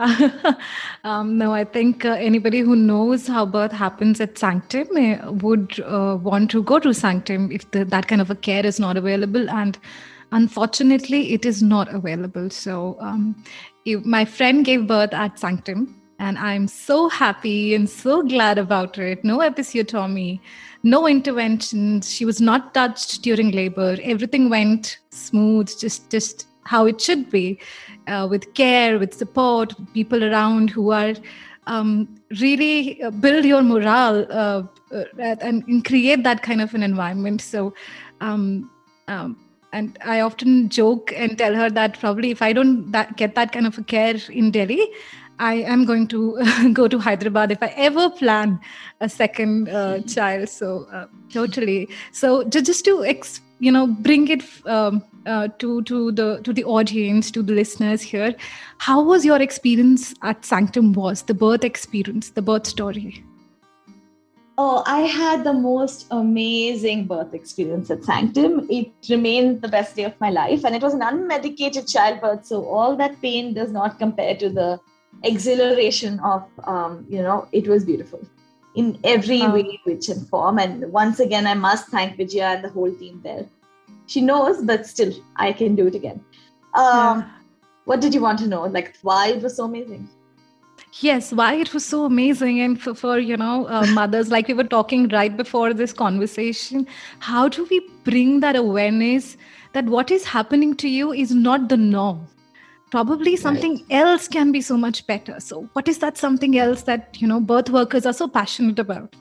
um, 1.04 1.38
no, 1.38 1.52
I 1.52 1.64
think 1.64 2.04
uh, 2.04 2.10
anybody 2.10 2.60
who 2.60 2.74
knows 2.74 3.28
how 3.28 3.46
birth 3.46 3.70
happens 3.70 4.20
at 4.20 4.36
Sanctum 4.36 4.88
uh, 4.96 5.32
would 5.32 5.78
uh, 5.80 6.18
want 6.20 6.50
to 6.50 6.62
go 6.62 6.78
to 6.80 6.92
Sanctum 6.92 7.52
if 7.52 7.70
the, 7.70 7.84
that 7.84 8.08
kind 8.08 8.20
of 8.20 8.30
a 8.30 8.34
care 8.34 8.66
is 8.66 8.80
not 8.80 8.96
available. 8.96 9.48
And 9.50 9.78
unfortunately, 10.32 11.32
it 11.32 11.46
is 11.46 11.62
not 11.62 11.92
available. 11.94 12.50
So, 12.50 12.96
um, 13.00 13.44
if 13.84 14.04
my 14.04 14.24
friend 14.24 14.64
gave 14.64 14.86
birth 14.86 15.12
at 15.12 15.38
Sanctum, 15.38 16.00
and 16.18 16.38
I'm 16.38 16.68
so 16.68 17.08
happy 17.08 17.74
and 17.74 17.88
so 17.88 18.22
glad 18.22 18.58
about 18.58 18.98
it. 18.98 19.24
No 19.24 19.38
episiotomy, 19.38 20.40
no 20.82 21.06
interventions. 21.06 22.12
She 22.12 22.24
was 22.24 22.40
not 22.40 22.74
touched 22.74 23.22
during 23.22 23.50
labor. 23.50 23.96
Everything 24.02 24.48
went 24.48 24.98
smooth, 25.10 25.76
just 25.78 26.10
just 26.10 26.46
how 26.64 26.86
it 26.86 27.00
should 27.00 27.30
be 27.30 27.58
uh, 28.06 28.26
with 28.30 28.54
care, 28.54 28.98
with 28.98 29.12
support, 29.14 29.74
people 29.92 30.24
around 30.24 30.70
who 30.70 30.90
are 30.90 31.14
um, 31.66 32.08
really 32.40 33.02
uh, 33.02 33.10
build 33.10 33.44
your 33.44 33.62
morale 33.62 34.26
uh, 34.30 34.62
uh, 34.94 35.04
and, 35.18 35.64
and, 35.66 35.84
create 35.84 36.22
that 36.22 36.42
kind 36.42 36.60
of 36.60 36.74
an 36.74 36.82
environment. 36.82 37.40
So, 37.40 37.74
um, 38.20 38.70
um, 39.08 39.38
and 39.72 39.98
I 40.04 40.20
often 40.20 40.68
joke 40.68 41.12
and 41.16 41.36
tell 41.36 41.54
her 41.54 41.70
that 41.70 41.98
probably 41.98 42.30
if 42.30 42.42
I 42.42 42.52
don't 42.52 42.92
that, 42.92 43.16
get 43.16 43.34
that 43.34 43.52
kind 43.52 43.66
of 43.66 43.78
a 43.78 43.82
care 43.82 44.16
in 44.28 44.50
Delhi, 44.50 44.88
I 45.38 45.54
am 45.54 45.84
going 45.84 46.06
to 46.08 46.20
go 46.72 46.88
to 46.88 46.98
Hyderabad 46.98 47.52
if 47.52 47.62
I 47.62 47.72
ever 47.76 48.10
plan 48.10 48.60
a 49.00 49.08
second 49.08 49.68
uh, 49.68 50.00
child. 50.00 50.48
So 50.48 50.86
uh, 50.92 51.06
totally. 51.32 51.88
So 52.12 52.44
just 52.44 52.66
just 52.66 52.84
to 52.84 53.04
ex- 53.04 53.40
you 53.60 53.72
know 53.72 53.86
bring 53.86 54.28
it 54.28 54.42
um, 54.66 55.02
uh, 55.26 55.48
to 55.58 55.82
to 55.82 56.12
the 56.12 56.40
to 56.42 56.52
the 56.52 56.64
audience 56.64 57.30
to 57.30 57.42
the 57.42 57.52
listeners 57.52 58.02
here 58.02 58.34
how 58.78 59.02
was 59.02 59.24
your 59.24 59.40
experience 59.40 60.14
at 60.22 60.44
sanctum 60.44 60.92
was 60.92 61.22
the 61.22 61.34
birth 61.34 61.64
experience 61.64 62.30
the 62.30 62.42
birth 62.42 62.66
story 62.66 63.24
oh 64.58 64.82
i 64.86 65.00
had 65.00 65.44
the 65.44 65.52
most 65.52 66.06
amazing 66.10 67.06
birth 67.06 67.32
experience 67.32 67.90
at 67.90 68.04
sanctum 68.04 68.66
it 68.70 68.92
remains 69.08 69.60
the 69.60 69.68
best 69.76 69.96
day 69.96 70.04
of 70.04 70.18
my 70.20 70.30
life 70.30 70.64
and 70.64 70.74
it 70.74 70.82
was 70.82 70.94
an 70.94 71.00
unmedicated 71.00 71.90
childbirth 71.90 72.44
so 72.44 72.64
all 72.66 72.96
that 72.96 73.20
pain 73.22 73.54
does 73.54 73.70
not 73.70 73.98
compare 73.98 74.36
to 74.36 74.50
the 74.50 74.68
exhilaration 75.24 76.20
of 76.20 76.44
um, 76.64 77.06
you 77.08 77.22
know 77.22 77.48
it 77.52 77.68
was 77.68 77.84
beautiful 77.84 78.20
in 78.74 78.98
every 79.04 79.42
oh. 79.42 79.52
way, 79.54 79.80
which 79.84 80.08
and 80.08 80.28
form. 80.28 80.58
And 80.58 80.90
once 80.92 81.20
again, 81.20 81.46
I 81.46 81.54
must 81.54 81.88
thank 81.88 82.16
Vijaya 82.16 82.56
and 82.56 82.64
the 82.64 82.70
whole 82.70 82.92
team 82.92 83.20
there. 83.22 83.46
She 84.06 84.20
knows, 84.20 84.62
but 84.62 84.86
still, 84.86 85.12
I 85.36 85.52
can 85.52 85.76
do 85.76 85.86
it 85.86 85.94
again. 85.94 86.24
Um, 86.74 87.20
yeah. 87.20 87.30
What 87.84 88.00
did 88.00 88.14
you 88.14 88.20
want 88.20 88.38
to 88.40 88.46
know? 88.46 88.62
Like 88.64 88.96
why 89.02 89.28
it 89.28 89.42
was 89.42 89.56
so 89.56 89.64
amazing? 89.64 90.08
Yes, 91.00 91.32
why 91.32 91.54
it 91.54 91.74
was 91.74 91.84
so 91.84 92.04
amazing, 92.04 92.60
and 92.60 92.80
for, 92.80 92.94
for 92.94 93.18
you 93.18 93.36
know 93.36 93.66
uh, 93.68 93.86
mothers, 93.92 94.30
like 94.30 94.48
we 94.48 94.54
were 94.54 94.64
talking 94.64 95.08
right 95.08 95.36
before 95.36 95.74
this 95.74 95.92
conversation, 95.92 96.86
how 97.18 97.48
do 97.48 97.66
we 97.70 97.80
bring 98.04 98.40
that 98.40 98.56
awareness 98.56 99.36
that 99.72 99.86
what 99.86 100.10
is 100.10 100.24
happening 100.24 100.74
to 100.76 100.88
you 100.88 101.12
is 101.12 101.34
not 101.34 101.68
the 101.68 101.76
norm? 101.76 102.26
Probably 102.94 103.34
something 103.34 103.72
right. 103.72 104.02
else 104.02 104.28
can 104.28 104.52
be 104.52 104.60
so 104.60 104.76
much 104.76 105.04
better 105.08 105.40
so 105.40 105.68
what 105.72 105.88
is 105.88 105.98
that 105.98 106.16
something 106.16 106.56
else 106.56 106.82
that 106.82 107.20
you 107.20 107.26
know 107.26 107.40
birth 107.40 107.70
workers 107.76 108.06
are 108.06 108.12
so 108.12 108.28
passionate 108.28 108.78
about 108.78 109.16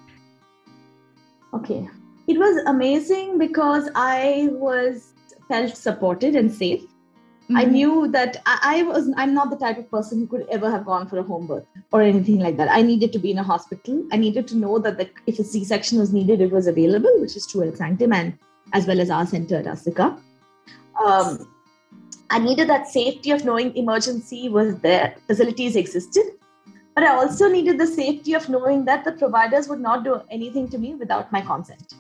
okay 1.56 1.88
it 2.28 2.38
was 2.38 2.62
amazing 2.68 3.40
because 3.40 3.90
i 3.96 4.48
was 4.52 5.14
felt 5.48 5.76
supported 5.76 6.36
and 6.36 6.54
safe 6.54 6.84
mm-hmm. 6.84 7.58
i 7.58 7.64
knew 7.64 8.08
that 8.10 8.38
I, 8.46 8.60
I 8.64 8.84
was 8.84 9.10
i'm 9.18 9.34
not 9.34 9.50
the 9.50 9.58
type 9.58 9.80
of 9.80 9.90
person 9.90 10.20
who 10.20 10.28
could 10.28 10.46
ever 10.52 10.70
have 10.70 10.86
gone 10.86 11.08
for 11.08 11.18
a 11.18 11.24
home 11.24 11.48
birth 11.48 11.66
or 11.92 12.04
anything 12.04 12.38
like 12.38 12.58
that 12.58 12.70
i 12.70 12.84
needed 12.84 13.12
to 13.14 13.18
be 13.18 13.32
in 13.32 13.40
a 13.40 13.44
hospital 13.52 14.06
i 14.12 14.18
needed 14.18 14.48
to 14.50 14.56
know 14.56 14.78
that 14.78 15.00
the, 15.00 15.10
if 15.26 15.40
a 15.40 15.44
c-section 15.44 15.98
was 15.98 16.14
needed 16.14 16.42
it 16.42 16.52
was 16.52 16.68
available 16.68 17.20
which 17.22 17.36
is 17.36 17.48
true 17.48 17.68
at 17.68 17.76
sanctum 17.76 18.14
and 18.14 18.38
as 18.74 18.86
well 18.86 19.00
as 19.00 19.10
our 19.10 19.26
center 19.26 19.56
at 19.56 19.66
Aastrika. 19.66 20.20
Um, 21.04 21.48
I 22.34 22.40
needed 22.40 22.68
that 22.68 22.88
safety 22.88 23.30
of 23.30 23.46
knowing 23.46 23.76
emergency 23.78 24.50
was 24.50 24.80
there, 24.80 25.16
facilities 25.28 25.76
existed. 25.76 26.32
But 26.96 27.04
I 27.04 27.16
also 27.16 27.48
needed 27.48 27.80
the 27.80 27.86
safety 27.86 28.34
of 28.34 28.50
knowing 28.50 28.86
that 28.86 29.06
the 29.06 29.12
providers 29.12 29.68
would 29.68 29.80
not 29.80 30.04
do 30.04 30.20
anything 30.32 30.68
to 30.70 30.80
me 30.80 30.96
without 30.96 31.32
my 31.32 31.42
consent. 31.42 31.94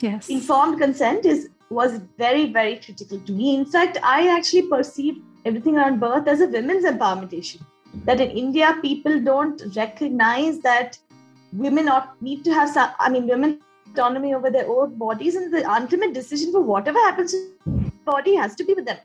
Yes. 0.00 0.30
Informed 0.30 0.80
consent 0.80 1.26
is 1.26 1.50
was 1.68 2.00
very, 2.16 2.50
very 2.50 2.76
critical 2.76 3.20
to 3.20 3.32
me. 3.32 3.54
In 3.54 3.66
fact, 3.66 3.98
I 4.02 4.34
actually 4.34 4.68
perceived 4.68 5.20
everything 5.44 5.76
around 5.76 6.00
birth 6.00 6.28
as 6.28 6.40
a 6.40 6.46
women's 6.46 6.86
empowerment 6.86 7.34
issue. 7.34 7.58
That 8.04 8.22
in 8.22 8.30
India, 8.30 8.78
people 8.80 9.20
don't 9.20 9.62
recognize 9.76 10.60
that 10.60 10.98
women 11.52 11.88
ought, 11.88 12.20
need 12.22 12.42
to 12.44 12.54
have 12.54 12.70
some, 12.70 12.90
I 12.98 13.10
mean, 13.10 13.26
women 13.26 13.60
autonomy 13.90 14.32
over 14.34 14.50
their 14.50 14.66
own 14.66 14.94
bodies 14.96 15.34
and 15.34 15.52
the 15.52 15.70
ultimate 15.70 16.14
decision 16.14 16.52
for 16.52 16.62
whatever 16.62 16.98
happens 17.00 17.32
to 17.32 17.50
the 17.66 17.92
body 18.06 18.34
has 18.34 18.54
to 18.56 18.64
be 18.64 18.72
with 18.72 18.86
them. 18.86 18.96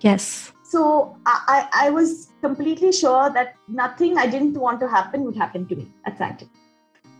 Yes. 0.00 0.52
So 0.62 1.16
I, 1.26 1.68
I 1.72 1.90
was 1.90 2.28
completely 2.40 2.92
sure 2.92 3.30
that 3.30 3.54
nothing 3.68 4.18
I 4.18 4.26
didn't 4.26 4.54
want 4.54 4.80
to 4.80 4.88
happen 4.88 5.22
would 5.24 5.36
happen 5.36 5.66
to 5.68 5.76
me 5.76 5.88
at 6.04 6.18
Sanctum. 6.18 6.50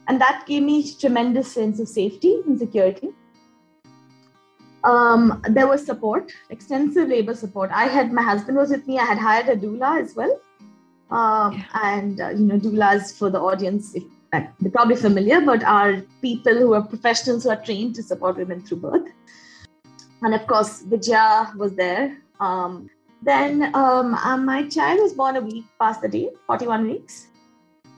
And 0.08 0.20
that 0.20 0.44
gave 0.46 0.62
me 0.62 0.92
tremendous 0.94 1.52
sense 1.52 1.80
of 1.80 1.88
safety 1.88 2.42
and 2.46 2.58
security. 2.58 3.10
Um, 4.84 5.42
there 5.48 5.66
was 5.66 5.84
support, 5.84 6.32
extensive 6.50 7.08
labor 7.08 7.34
support. 7.34 7.70
I 7.72 7.86
had 7.86 8.12
my 8.12 8.22
husband 8.22 8.56
was 8.56 8.70
with 8.70 8.86
me. 8.86 8.98
I 8.98 9.04
had 9.04 9.18
hired 9.18 9.48
a 9.48 9.56
doula 9.56 10.00
as 10.00 10.14
well, 10.14 10.40
um, 11.10 11.54
yeah. 11.54 11.64
and 11.82 12.20
uh, 12.20 12.28
you 12.28 12.44
know 12.46 12.58
doulas 12.58 13.16
for 13.18 13.28
the 13.28 13.40
audience. 13.40 13.96
If, 13.96 14.04
uh, 14.32 14.42
they're 14.60 14.70
probably 14.70 14.94
familiar, 14.96 15.40
but 15.40 15.64
are 15.64 16.02
people 16.22 16.54
who 16.54 16.74
are 16.74 16.82
professionals 16.82 17.44
who 17.44 17.50
are 17.50 17.62
trained 17.64 17.96
to 17.96 18.02
support 18.02 18.36
women 18.36 18.62
through 18.62 18.78
birth. 18.78 19.08
And 20.22 20.34
of 20.34 20.46
course, 20.46 20.82
Vijaya 20.82 21.52
was 21.56 21.74
there, 21.74 22.16
um, 22.40 22.90
then 23.22 23.74
um, 23.74 24.14
uh, 24.14 24.36
my 24.36 24.68
child 24.68 25.00
was 25.00 25.12
born 25.12 25.36
a 25.36 25.40
week 25.40 25.64
past 25.80 26.02
the 26.02 26.08
date, 26.08 26.32
41 26.46 26.86
weeks. 26.86 27.28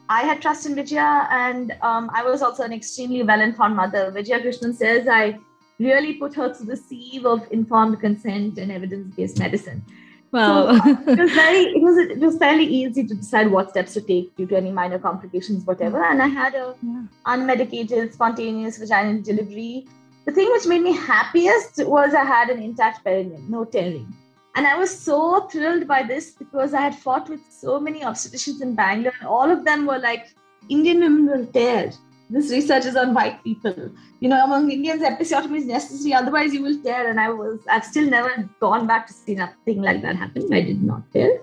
I 0.09 0.23
had 0.23 0.41
trust 0.41 0.65
in 0.65 0.75
Vijaya, 0.75 1.29
and 1.31 1.73
um, 1.83 2.11
I 2.15 2.23
was 2.23 2.41
also 2.41 2.63
an 2.63 2.73
extremely 2.73 3.23
well-informed 3.23 3.77
mother. 3.77 4.11
Vijaya 4.11 4.41
Krishnan 4.41 4.75
says 4.75 5.07
I 5.07 5.39
really 5.79 6.15
put 6.15 6.35
her 6.35 6.53
through 6.55 6.67
the 6.67 6.77
sieve 6.77 7.27
of 7.27 7.47
informed 7.51 8.01
consent 8.01 8.59
and 8.59 8.73
evidence-based 8.73 9.39
medicine. 9.39 9.85
Wow. 10.33 10.79
So, 10.79 10.91
it 11.07 11.19
was 11.19 11.33
very, 11.33 11.61
it 11.61 11.83
was 11.83 11.99
it 11.99 12.19
was 12.19 12.39
fairly 12.39 12.65
easy 12.65 13.07
to 13.07 13.15
decide 13.15 13.51
what 13.51 13.71
steps 13.71 13.95
to 13.95 14.01
take 14.01 14.35
due 14.37 14.47
to 14.47 14.57
any 14.57 14.71
minor 14.71 14.99
complications, 14.99 15.65
whatever. 15.65 16.05
And 16.05 16.23
I 16.23 16.27
had 16.27 16.55
a 16.55 16.75
yeah. 16.83 17.03
unmedicated, 17.27 18.13
spontaneous 18.13 18.79
vaginal 18.79 19.23
delivery. 19.23 19.87
The 20.27 20.33
thing 20.33 20.51
which 20.53 20.67
made 20.67 20.83
me 20.83 20.93
happiest 20.93 21.87
was 21.87 22.13
I 22.13 22.25
had 22.25 22.51
an 22.51 22.63
intact 22.63 23.03
perineum, 23.05 23.47
no 23.49 23.65
tearing. 23.65 24.13
And 24.59 24.67
I 24.67 24.77
was 24.77 24.91
so 24.91 25.47
thrilled 25.47 25.87
by 25.87 26.03
this 26.03 26.33
because 26.33 26.75
I 26.75 26.81
had 26.81 26.97
fought 26.97 27.29
with 27.29 27.43
so 27.49 27.79
many 27.79 28.01
obstetricians 28.01 28.61
in 28.61 28.75
Bangalore, 28.75 29.13
and 29.21 29.29
all 29.29 29.49
of 29.49 29.65
them 29.65 29.87
were 29.87 30.01
like, 30.01 30.35
Indian 30.69 30.99
women 30.99 31.27
will 31.27 31.47
tear. 31.47 31.93
This 32.29 32.51
research 32.51 32.85
is 32.85 32.97
on 32.97 33.15
white 33.15 33.45
people. 33.45 33.77
You 34.19 34.29
know, 34.29 34.43
among 34.45 34.73
Indians, 34.73 35.03
episiotomy 35.03 35.59
is 35.59 35.67
necessary, 35.67 36.13
otherwise, 36.13 36.53
you 36.53 36.65
will 36.65 36.83
tear. 36.83 37.09
And 37.09 37.21
I 37.21 37.29
was, 37.29 37.61
I've 37.71 37.85
still 37.85 38.11
never 38.11 38.51
gone 38.59 38.89
back 38.89 39.07
to 39.07 39.13
see 39.13 39.37
nothing 39.37 39.81
like 39.81 40.03
that 40.03 40.17
happen. 40.17 40.53
I 40.53 40.63
did 40.63 40.83
not 40.83 41.05
tear. 41.13 41.41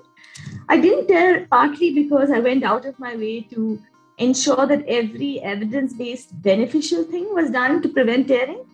I 0.67 0.77
didn't 0.77 1.07
tear 1.07 1.47
partly 1.49 1.93
because 1.93 2.31
I 2.31 2.39
went 2.39 2.65
out 2.65 2.83
of 2.83 2.99
my 2.99 3.15
way 3.15 3.43
to 3.51 3.81
ensure 4.17 4.67
that 4.67 4.85
every 4.89 5.39
evidence 5.39 5.93
based 5.93 6.41
beneficial 6.41 7.05
thing 7.05 7.33
was 7.33 7.49
done 7.49 7.81
to 7.81 7.87
prevent 7.87 8.27
tearing 8.27 8.65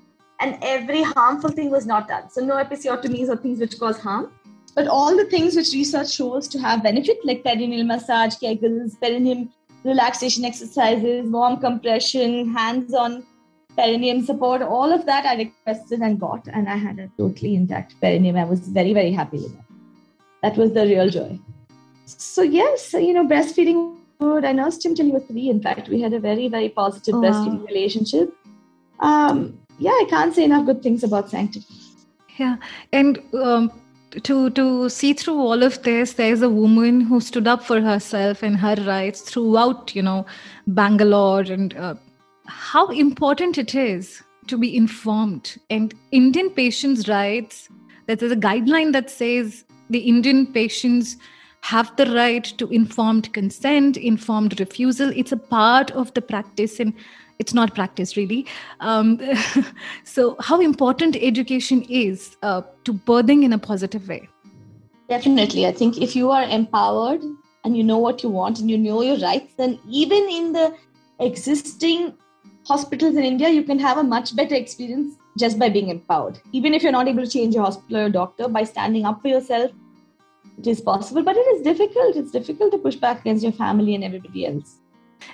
and 0.41 0.57
every 0.61 1.03
harmful 1.03 1.51
thing 1.51 1.69
was 1.69 1.85
not 1.85 2.07
done. 2.07 2.29
So 2.29 2.43
no 2.43 2.55
episiotomies 2.55 3.29
or 3.29 3.37
things 3.37 3.59
which 3.59 3.79
cause 3.79 3.99
harm. 3.99 4.31
But 4.75 4.87
all 4.87 5.15
the 5.15 5.25
things 5.25 5.55
which 5.55 5.73
research 5.73 6.11
shows 6.11 6.47
to 6.49 6.59
have 6.59 6.83
benefit, 6.83 7.19
like 7.25 7.43
perineal 7.43 7.85
massage, 7.85 8.35
kegels, 8.35 8.99
perineum 8.99 9.51
relaxation 9.83 10.45
exercises, 10.45 11.29
warm 11.29 11.57
compression, 11.57 12.53
hands-on 12.53 13.25
perineum 13.75 14.23
support, 14.25 14.61
all 14.61 14.91
of 14.91 15.05
that 15.05 15.25
I 15.25 15.35
requested 15.35 15.99
and 16.01 16.19
got, 16.19 16.47
and 16.47 16.69
I 16.69 16.75
had 16.75 16.99
a 16.99 17.09
totally 17.17 17.55
intact 17.55 17.99
perineum. 17.99 18.37
I 18.37 18.45
was 18.45 18.59
very, 18.59 18.93
very 18.93 19.11
happy 19.11 19.37
with 19.37 19.55
that. 19.55 19.65
That 20.41 20.57
was 20.57 20.73
the 20.73 20.85
real 20.85 21.09
joy. 21.09 21.39
So 22.05 22.41
yes, 22.41 22.93
you 22.93 23.13
know, 23.13 23.25
breastfeeding 23.25 23.97
good. 24.19 24.45
I 24.45 24.51
nursed 24.51 24.85
him 24.85 24.95
till 24.95 25.05
he 25.05 25.11
was 25.11 25.23
three. 25.23 25.49
In 25.49 25.61
fact, 25.61 25.89
we 25.89 26.01
had 26.01 26.13
a 26.13 26.19
very, 26.19 26.47
very 26.47 26.69
positive 26.69 27.15
oh, 27.15 27.21
breastfeeding 27.21 27.67
relationship. 27.67 28.33
Um, 28.99 29.57
yeah, 29.81 29.89
I 29.89 30.05
can't 30.07 30.33
say 30.33 30.43
enough 30.43 30.67
good 30.67 30.83
things 30.83 31.03
about 31.03 31.31
Sanctum. 31.31 31.63
Yeah, 32.37 32.57
and 32.93 33.19
um, 33.33 33.71
to 34.11 34.51
to 34.51 34.89
see 34.89 35.13
through 35.13 35.39
all 35.39 35.63
of 35.63 35.81
this 35.83 36.13
there's 36.13 36.41
a 36.41 36.49
woman 36.49 37.01
who 37.01 37.19
stood 37.19 37.47
up 37.47 37.63
for 37.63 37.81
herself 37.81 38.43
and 38.43 38.57
her 38.57 38.75
rights 38.85 39.21
throughout 39.21 39.95
you 39.95 40.01
know 40.01 40.25
bangalore 40.67 41.41
and 41.41 41.75
uh, 41.77 41.95
how 42.45 42.87
important 42.89 43.57
it 43.57 43.73
is 43.73 44.21
to 44.47 44.57
be 44.57 44.75
informed 44.75 45.57
and 45.69 45.93
indian 46.11 46.49
patients 46.49 47.07
rights 47.07 47.69
there's 48.07 48.31
a 48.31 48.43
guideline 48.47 48.91
that 48.91 49.09
says 49.09 49.63
the 49.89 49.99
indian 49.99 50.45
patients 50.45 51.15
have 51.61 51.95
the 51.95 52.07
right 52.07 52.53
to 52.57 52.67
informed 52.69 53.31
consent 53.33 53.95
informed 53.95 54.59
refusal 54.59 55.13
it's 55.15 55.31
a 55.31 55.37
part 55.37 55.91
of 55.91 56.13
the 56.15 56.21
practice 56.21 56.79
and 56.79 56.93
it's 57.41 57.53
not 57.59 57.73
practice 57.75 58.15
really. 58.17 58.45
Um, 58.79 59.19
so 60.15 60.35
how 60.39 60.61
important 60.61 61.17
education 61.29 61.83
is 61.89 62.37
uh, 62.41 62.61
to 62.85 62.93
birthing 63.11 63.43
in 63.43 63.53
a 63.53 63.59
positive 63.67 64.07
way? 64.07 64.27
Definitely. 65.09 65.67
I 65.67 65.71
think 65.71 66.01
if 66.07 66.15
you 66.15 66.31
are 66.31 66.43
empowered 66.43 67.21
and 67.63 67.77
you 67.77 67.83
know 67.83 67.97
what 67.97 68.23
you 68.23 68.29
want 68.29 68.59
and 68.59 68.71
you 68.71 68.77
know 68.77 69.01
your 69.01 69.17
rights 69.19 69.53
then 69.55 69.79
even 69.87 70.29
in 70.37 70.51
the 70.53 70.73
existing 71.19 72.13
hospitals 72.69 73.15
in 73.15 73.25
india 73.31 73.49
you 73.55 73.63
can 73.67 73.79
have 73.83 73.99
a 73.99 74.03
much 74.03 74.35
better 74.35 74.55
experience 74.55 75.17
just 75.37 75.57
by 75.59 75.69
being 75.69 75.89
empowered. 75.89 76.39
Even 76.51 76.73
if 76.73 76.83
you're 76.83 76.91
not 76.91 77.07
able 77.07 77.23
to 77.25 77.29
change 77.33 77.55
your 77.55 77.63
hospital 77.63 77.97
or 77.97 78.01
your 78.01 78.09
doctor 78.09 78.47
by 78.47 78.63
standing 78.63 79.05
up 79.05 79.21
for 79.21 79.29
yourself 79.29 79.71
it 80.57 80.67
is 80.67 80.81
possible. 80.81 81.23
But 81.23 81.37
it 81.37 81.47
is 81.55 81.61
difficult. 81.63 82.15
It's 82.15 82.31
difficult 82.31 82.71
to 82.73 82.77
push 82.77 82.95
back 82.95 83.21
against 83.21 83.43
your 83.43 83.53
family 83.53 83.95
and 83.95 84.03
everybody 84.03 84.45
else 84.45 84.80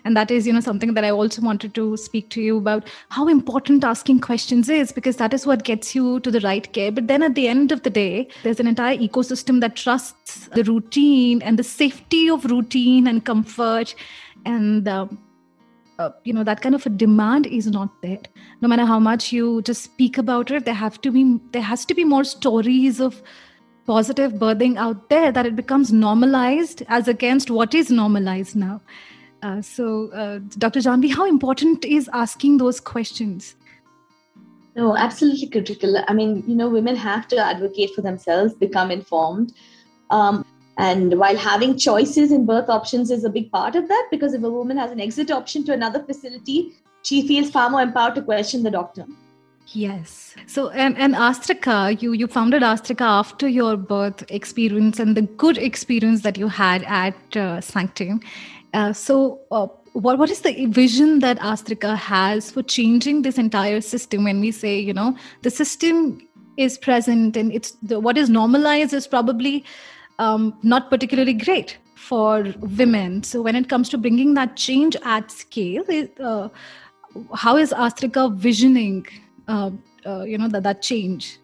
and 0.03 0.15
that 0.15 0.31
is 0.31 0.47
you 0.47 0.53
know 0.53 0.59
something 0.59 0.93
that 0.93 1.03
i 1.03 1.09
also 1.09 1.41
wanted 1.41 1.73
to 1.73 1.97
speak 1.97 2.29
to 2.29 2.41
you 2.41 2.57
about 2.57 2.87
how 3.09 3.27
important 3.27 3.83
asking 3.83 4.19
questions 4.19 4.69
is 4.69 4.91
because 4.91 5.17
that 5.17 5.33
is 5.33 5.45
what 5.45 5.63
gets 5.63 5.95
you 5.95 6.19
to 6.21 6.31
the 6.31 6.39
right 6.41 6.71
care. 6.73 6.91
But 6.91 7.07
then 7.07 7.23
at 7.23 7.35
the 7.35 7.47
end 7.47 7.71
of 7.71 7.83
the 7.83 7.89
day 7.89 8.27
there's 8.43 8.59
an 8.59 8.67
entire 8.67 8.97
ecosystem 8.97 9.61
that 9.61 9.75
trusts 9.75 10.47
the 10.47 10.63
routine 10.63 11.41
and 11.41 11.59
the 11.59 11.63
safety 11.63 12.29
of 12.29 12.45
routine 12.45 13.07
and 13.07 13.25
comfort. 13.25 13.95
And 14.45 14.87
uh, 14.87 15.07
uh, 15.99 16.11
you 16.23 16.33
know 16.33 16.43
that 16.43 16.61
kind 16.61 16.75
of 16.75 16.85
a 16.85 16.89
demand 16.89 17.47
is 17.47 17.67
not 17.67 18.01
there. 18.01 18.21
No 18.61 18.67
matter 18.67 18.85
how 18.85 18.99
much 18.99 19.31
you 19.33 19.61
just 19.63 19.83
speak 19.83 20.17
about 20.17 20.51
it 20.51 20.65
there 20.65 20.73
have 20.85 21.01
to 21.01 21.11
be 21.11 21.39
there 21.51 21.67
has 21.73 21.85
to 21.85 21.95
be 21.95 22.03
more 22.03 22.23
stories 22.23 22.99
of 22.99 23.21
positive 23.87 24.33
birthing 24.33 24.77
out 24.77 25.09
there 25.09 25.31
that 25.31 25.45
it 25.45 25.55
becomes 25.55 25.93
normalized 25.93 26.83
as 26.89 27.07
against 27.07 27.49
what 27.49 27.73
is 27.73 27.89
normalized 27.89 28.53
now 28.55 28.81
uh, 29.43 29.61
so, 29.61 30.11
uh, 30.11 30.39
Dr. 30.57 30.79
Janhavi, 30.79 31.13
how 31.13 31.25
important 31.25 31.85
is 31.85 32.09
asking 32.13 32.57
those 32.57 32.79
questions? 32.79 33.55
No, 34.75 34.95
absolutely 34.95 35.49
critical. 35.49 36.03
I 36.07 36.13
mean, 36.13 36.43
you 36.47 36.55
know, 36.55 36.69
women 36.69 36.95
have 36.95 37.27
to 37.29 37.37
advocate 37.37 37.95
for 37.95 38.01
themselves, 38.01 38.53
become 38.53 38.91
informed. 38.91 39.53
Um, 40.11 40.45
and 40.77 41.19
while 41.19 41.35
having 41.35 41.77
choices 41.77 42.31
in 42.31 42.45
birth 42.45 42.69
options 42.69 43.09
is 43.09 43.23
a 43.23 43.29
big 43.29 43.51
part 43.51 43.75
of 43.75 43.87
that, 43.87 44.07
because 44.11 44.33
if 44.33 44.43
a 44.43 44.49
woman 44.49 44.77
has 44.77 44.91
an 44.91 45.01
exit 45.01 45.31
option 45.31 45.63
to 45.65 45.73
another 45.73 46.03
facility, 46.03 46.73
she 47.01 47.27
feels 47.27 47.49
far 47.49 47.69
more 47.69 47.81
empowered 47.81 48.15
to 48.15 48.21
question 48.21 48.61
the 48.61 48.69
doctor. 48.69 49.05
Yes. 49.73 50.35
So, 50.45 50.69
and, 50.69 50.97
and 50.97 51.13
Aastrika, 51.13 52.01
you, 52.01 52.13
you 52.13 52.27
founded 52.27 52.61
Aastrika 52.61 53.01
after 53.01 53.47
your 53.47 53.75
birth 53.75 54.23
experience 54.29 54.99
and 54.99 55.17
the 55.17 55.23
good 55.23 55.57
experience 55.57 56.21
that 56.21 56.37
you 56.37 56.47
had 56.47 56.83
at 56.83 57.35
uh, 57.35 57.59
Sanctum. 57.59 58.21
Uh, 58.73 58.93
so, 58.93 59.39
uh, 59.51 59.67
what, 59.93 60.19
what 60.19 60.29
is 60.29 60.41
the 60.41 60.65
vision 60.67 61.19
that 61.19 61.39
Aastrika 61.39 61.95
has 61.95 62.51
for 62.51 62.61
changing 62.61 63.21
this 63.21 63.37
entire 63.37 63.81
system 63.81 64.23
when 64.23 64.39
we 64.39 64.51
say, 64.51 64.77
you 64.79 64.93
know, 64.93 65.17
the 65.41 65.49
system 65.49 66.27
is 66.57 66.77
present 66.77 67.37
and 67.37 67.51
it's 67.53 67.71
the, 67.81 67.99
what 67.99 68.17
is 68.17 68.29
normalized 68.29 68.93
is 68.93 69.07
probably 69.07 69.63
um, 70.19 70.57
not 70.63 70.89
particularly 70.89 71.33
great 71.33 71.77
for 71.95 72.53
women. 72.59 73.23
So, 73.23 73.41
when 73.41 73.55
it 73.55 73.69
comes 73.69 73.89
to 73.89 73.97
bringing 73.97 74.33
that 74.35 74.55
change 74.55 74.95
at 75.03 75.31
scale, 75.31 75.83
it, 75.87 76.19
uh, 76.19 76.49
how 77.33 77.57
is 77.57 77.71
Aastrika 77.71 78.33
visioning, 78.35 79.07
uh, 79.47 79.71
uh, 80.05 80.23
you 80.23 80.37
know, 80.37 80.47
that, 80.49 80.63
that 80.63 80.81
change? 80.81 81.39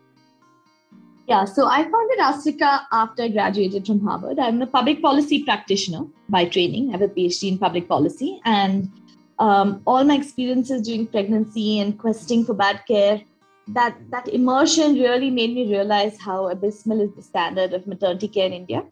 Yeah, 1.26 1.46
so 1.46 1.68
I 1.68 1.84
founded 1.84 2.20
Aastrika 2.20 2.82
after 2.92 3.24
I 3.24 3.30
graduated 3.30 3.88
from 3.88 4.02
Harvard. 4.06 4.40
I'm 4.40 4.62
a 4.62 4.68
public 4.68 5.02
policy 5.02 5.44
practitioner 5.44 6.06
by 6.28 6.46
training. 6.46 6.90
I 6.90 6.92
have 6.94 7.02
a 7.02 7.08
PhD 7.08 7.54
in 7.54 7.58
public 7.58 7.88
policy. 7.88 8.42
And 8.44 8.92
um, 9.40 9.82
all 9.86 10.04
my 10.04 10.16
experiences 10.16 10.82
during 10.82 11.08
pregnancy 11.08 11.80
and 11.80 11.98
questing 11.98 12.44
for 12.44 12.54
bad 12.54 12.82
care, 12.86 13.22
that, 13.70 13.96
that 14.12 14.28
immersion 14.28 14.96
really 14.96 15.30
made 15.30 15.56
me 15.56 15.72
realize 15.72 16.20
how 16.20 16.50
abysmal 16.50 17.00
is 17.00 17.14
the 17.16 17.22
standard 17.22 17.74
of 17.74 17.88
maternity 17.88 18.28
care 18.28 18.48
in 18.48 18.54
India. 18.54 18.84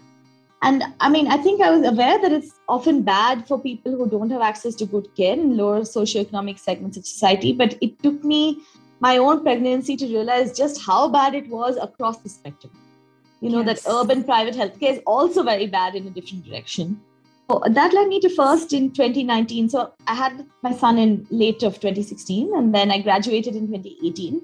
And 0.63 0.83
I 1.01 1.09
mean, 1.09 1.27
I 1.27 1.37
think 1.37 1.61
I 1.61 1.71
was 1.71 1.85
aware 1.85 2.21
that 2.21 2.31
it's 2.31 2.53
often 2.69 3.01
bad 3.01 3.45
for 3.45 3.59
people 3.59 3.97
who 3.97 4.07
don't 4.07 4.29
have 4.29 4.41
access 4.41 4.75
to 4.75 4.85
good 4.85 5.13
care 5.17 5.33
in 5.33 5.57
lower 5.57 5.81
socioeconomic 5.81 6.59
segments 6.59 6.97
of 6.97 7.05
society. 7.05 7.51
But 7.51 7.77
it 7.81 8.01
took 8.01 8.23
me 8.23 8.61
my 9.01 9.17
own 9.17 9.41
pregnancy 9.41 9.97
to 9.97 10.05
realize 10.05 10.55
just 10.55 10.81
how 10.85 11.09
bad 11.09 11.33
it 11.33 11.47
was 11.49 11.75
across 11.77 12.17
the 12.19 12.29
spectrum. 12.29 12.71
You 13.41 13.49
know, 13.49 13.61
yes. 13.61 13.83
that 13.83 13.91
urban 13.91 14.23
private 14.23 14.55
healthcare 14.55 14.93
is 14.93 15.01
also 15.07 15.41
very 15.41 15.65
bad 15.65 15.95
in 15.95 16.05
a 16.05 16.11
different 16.11 16.45
direction. 16.45 17.01
So 17.49 17.63
that 17.67 17.93
led 17.93 18.07
me 18.07 18.19
to 18.19 18.29
first 18.29 18.71
in 18.71 18.91
2019. 18.91 19.69
So 19.69 19.91
I 20.07 20.13
had 20.13 20.45
my 20.61 20.71
son 20.71 20.99
in 20.99 21.25
late 21.31 21.63
of 21.63 21.79
2016, 21.79 22.53
and 22.55 22.73
then 22.73 22.91
I 22.91 23.01
graduated 23.01 23.55
in 23.55 23.67
2018. 23.67 24.41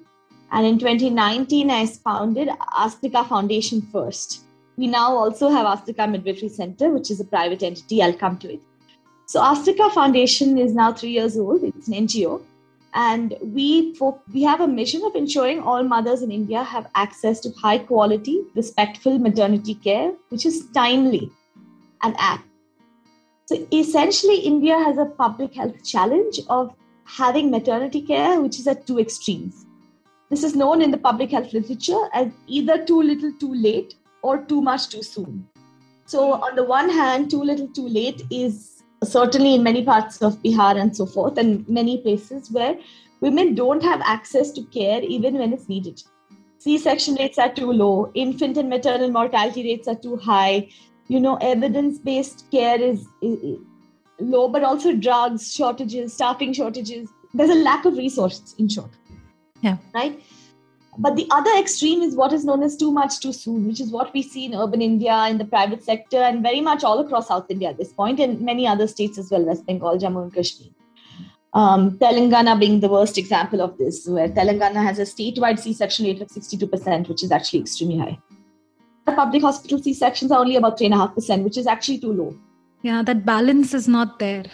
And 0.51 0.65
in 0.65 0.79
2019, 0.79 1.69
I 1.69 1.85
founded 1.85 2.49
Aastrika 2.75 3.27
Foundation 3.27 3.81
first. 3.93 4.45
We 4.75 4.87
now 4.87 5.15
also 5.15 5.49
have 5.49 5.67
Aastrika 5.67 6.09
Midwifery 6.09 6.49
Center, 6.49 6.89
which 6.89 7.11
is 7.11 7.19
a 7.19 7.25
private 7.25 7.61
entity. 7.61 8.01
I'll 8.01 8.13
come 8.13 8.37
to 8.39 8.53
it. 8.53 8.61
So 9.27 9.39
Aastrika 9.39 9.91
Foundation 9.91 10.57
is 10.57 10.73
now 10.73 10.93
three 10.93 11.11
years 11.11 11.37
old. 11.37 11.63
It's 11.63 11.87
an 11.87 11.93
NGO 11.93 12.41
and 12.93 13.35
we 13.41 13.95
we 14.33 14.43
have 14.43 14.61
a 14.61 14.67
mission 14.67 15.03
of 15.03 15.15
ensuring 15.15 15.59
all 15.59 15.83
mothers 15.83 16.21
in 16.21 16.31
india 16.31 16.63
have 16.63 16.89
access 16.95 17.39
to 17.39 17.51
high 17.51 17.77
quality 17.77 18.41
respectful 18.55 19.19
maternity 19.19 19.75
care 19.75 20.13
which 20.29 20.45
is 20.45 20.67
timely 20.73 21.31
and 22.03 22.15
apt. 22.17 22.43
So 23.45 23.67
essentially 23.73 24.39
india 24.39 24.77
has 24.77 24.97
a 24.97 25.05
public 25.05 25.53
health 25.53 25.83
challenge 25.83 26.39
of 26.49 26.73
having 27.03 27.51
maternity 27.51 28.01
care 28.01 28.41
which 28.41 28.59
is 28.59 28.67
at 28.67 28.85
two 28.85 28.99
extremes. 28.99 29.65
This 30.29 30.43
is 30.43 30.55
known 30.55 30.81
in 30.81 30.91
the 30.91 30.97
public 30.97 31.31
health 31.31 31.53
literature 31.53 32.09
as 32.13 32.27
either 32.47 32.85
too 32.85 33.01
little 33.01 33.31
too 33.39 33.53
late 33.53 33.95
or 34.21 34.39
too 34.39 34.61
much 34.61 34.89
too 34.89 35.01
soon. 35.01 35.47
So 36.05 36.33
on 36.33 36.55
the 36.55 36.63
one 36.63 36.89
hand 36.89 37.29
too 37.29 37.41
little 37.41 37.67
too 37.69 37.87
late 37.87 38.23
is 38.29 38.76
certainly 39.03 39.55
in 39.55 39.63
many 39.63 39.83
parts 39.83 40.21
of 40.21 40.41
Bihar 40.43 40.79
and 40.79 40.95
so 40.95 41.05
forth, 41.05 41.37
and 41.37 41.67
many 41.67 42.01
places 42.01 42.51
where 42.51 42.77
women 43.21 43.55
don't 43.55 43.83
have 43.83 44.01
access 44.03 44.51
to 44.51 44.63
care 44.65 45.01
even 45.01 45.35
when 45.35 45.53
it's 45.53 45.69
needed. 45.69 46.01
C 46.59 46.77
section 46.77 47.15
rates 47.15 47.37
are 47.37 47.53
too 47.53 47.71
low, 47.71 48.11
infant 48.15 48.57
and 48.57 48.69
maternal 48.69 49.11
mortality 49.11 49.63
rates 49.63 49.87
are 49.87 49.95
too 49.95 50.17
high, 50.17 50.69
you 51.07 51.19
know, 51.19 51.35
evidence 51.37 51.99
based 51.99 52.45
care 52.51 52.81
is, 52.81 53.07
is 53.21 53.59
low, 54.19 54.47
but 54.49 54.63
also 54.63 54.93
drugs 54.93 55.53
shortages, 55.53 56.13
staffing 56.13 56.53
shortages. 56.53 57.09
There's 57.33 57.49
a 57.49 57.55
lack 57.55 57.85
of 57.85 57.95
resources, 57.97 58.55
in 58.57 58.67
short. 58.67 58.89
Yeah. 59.61 59.77
Right? 59.93 60.21
But 60.99 61.15
the 61.15 61.27
other 61.29 61.51
extreme 61.57 62.01
is 62.01 62.15
what 62.15 62.33
is 62.33 62.43
known 62.43 62.63
as 62.63 62.75
too 62.75 62.91
much 62.91 63.19
too 63.19 63.31
soon, 63.31 63.67
which 63.67 63.79
is 63.79 63.91
what 63.91 64.13
we 64.13 64.23
see 64.23 64.45
in 64.45 64.55
urban 64.55 64.81
India, 64.81 65.25
in 65.27 65.37
the 65.37 65.45
private 65.45 65.83
sector, 65.83 66.17
and 66.17 66.41
very 66.41 66.59
much 66.59 66.83
all 66.83 66.99
across 66.99 67.27
South 67.27 67.45
India 67.49 67.69
at 67.69 67.77
this 67.77 67.93
point, 67.93 68.19
and 68.19 68.41
many 68.41 68.67
other 68.67 68.87
states 68.87 69.17
as 69.17 69.29
well, 69.29 69.43
West 69.45 69.65
Bengal, 69.65 69.97
Jammu 69.97 70.23
and 70.23 70.33
Kashmir. 70.33 70.69
Um, 71.53 71.97
Telangana 71.99 72.59
being 72.59 72.79
the 72.79 72.89
worst 72.89 73.17
example 73.17 73.61
of 73.61 73.77
this, 73.77 74.07
where 74.07 74.27
Telangana 74.27 74.83
has 74.83 74.97
a 74.97 75.03
statewide 75.03 75.59
C-section 75.59 76.05
rate 76.05 76.21
of 76.21 76.29
62%, 76.29 77.07
which 77.07 77.23
is 77.23 77.31
actually 77.31 77.59
extremely 77.59 77.99
high. 77.99 78.19
The 79.05 79.13
public 79.13 79.43
hospital 79.43 79.81
C-sections 79.81 80.31
are 80.31 80.39
only 80.39 80.55
about 80.55 80.79
3.5%, 80.79 81.43
which 81.43 81.57
is 81.57 81.67
actually 81.67 81.99
too 81.99 82.11
low. 82.11 82.37
Yeah, 82.81 83.03
that 83.03 83.25
balance 83.25 83.73
is 83.73 83.87
not 83.87 84.19
there. 84.19 84.45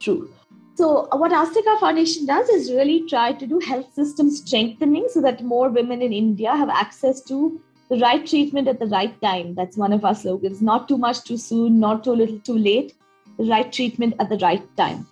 True. 0.00 0.30
So, 0.74 1.08
uh, 1.12 1.16
what 1.16 1.32
Aastrika 1.32 1.78
Foundation 1.78 2.24
does 2.24 2.48
is 2.48 2.72
really 2.72 3.06
try 3.06 3.32
to 3.32 3.46
do 3.46 3.60
health 3.60 3.92
system 3.92 4.30
strengthening 4.30 5.06
so 5.10 5.20
that 5.20 5.44
more 5.44 5.68
women 5.68 6.00
in 6.00 6.12
India 6.12 6.56
have 6.56 6.70
access 6.70 7.20
to 7.24 7.60
the 7.90 7.98
right 7.98 8.26
treatment 8.26 8.68
at 8.68 8.78
the 8.78 8.86
right 8.86 9.20
time. 9.20 9.54
That's 9.54 9.76
one 9.76 9.92
of 9.92 10.04
our 10.04 10.14
slogans 10.14 10.62
not 10.62 10.88
too 10.88 10.96
much 10.96 11.24
too 11.24 11.36
soon, 11.36 11.78
not 11.78 12.04
too 12.04 12.14
little 12.14 12.38
too 12.38 12.56
late, 12.56 12.94
the 13.38 13.44
right 13.44 13.70
treatment 13.70 14.14
at 14.18 14.30
the 14.30 14.38
right 14.38 14.64
time. 14.76 15.06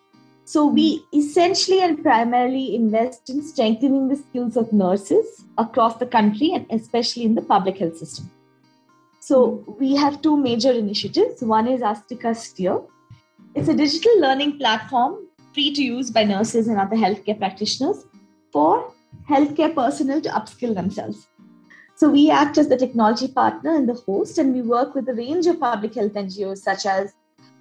So, 0.47 0.67
we 0.67 1.05
essentially 1.13 1.81
and 1.83 2.03
primarily 2.03 2.75
invest 2.75 3.29
in 3.29 3.43
strengthening 3.43 4.09
the 4.09 4.17
skills 4.17 4.57
of 4.57 4.73
nurses 4.73 5.45
across 5.59 5.97
the 5.97 6.07
country 6.07 6.53
and 6.55 6.67
especially 6.71 7.25
in 7.25 7.35
the 7.35 7.43
public 7.43 7.77
health 7.77 7.99
system. 7.99 8.31
So, 9.21 9.63
we 9.79 9.95
have 9.95 10.23
two 10.23 10.39
major 10.39 10.73
initiatives. 10.73 11.43
One 11.43 11.69
is 11.69 11.83
Aastrika 11.83 12.35
Sphere. 12.35 12.81
It's 13.55 13.69
a 13.69 13.75
digital 13.75 14.21
learning 14.21 14.59
platform 14.59 15.27
free 15.55 15.73
to 15.75 15.83
use 15.83 16.11
by 16.11 16.25
nurses 16.25 16.69
and 16.69 16.79
other 16.79 16.97
healthcare 16.97 17.39
practitioners 17.39 18.05
for 18.53 18.93
healthcare 19.29 19.75
personnel 19.75 20.21
to 20.21 20.29
upskill 20.29 20.75
themselves. 20.75 21.27
So 21.97 22.09
we 22.09 22.31
act 22.31 22.57
as 22.57 22.69
the 22.69 22.79
technology 22.79 23.29
partner 23.29 23.77
and 23.77 23.89
the 23.89 23.95
host, 23.95 24.39
and 24.39 24.55
we 24.55 24.63
work 24.63 24.95
with 24.95 25.09
a 25.09 25.15
range 25.15 25.47
of 25.47 25.61
public 25.61 25.95
health 25.95 26.15
NGOs 26.15 26.59
such 26.59 26.87
as 26.87 27.13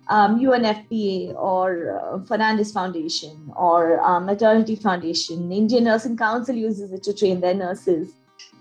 um, 0.07 0.39
UNFPA 0.39 1.35
or 1.35 1.99
uh, 1.99 2.25
Fernandez 2.25 2.71
Foundation 2.71 3.51
or 3.55 3.99
uh, 4.01 4.19
Maternity 4.19 4.75
Foundation. 4.75 5.51
Indian 5.51 5.83
Nursing 5.83 6.17
Council 6.17 6.55
uses 6.55 6.91
it 6.91 7.03
to 7.03 7.13
train 7.13 7.41
their 7.41 7.53
nurses. 7.53 8.13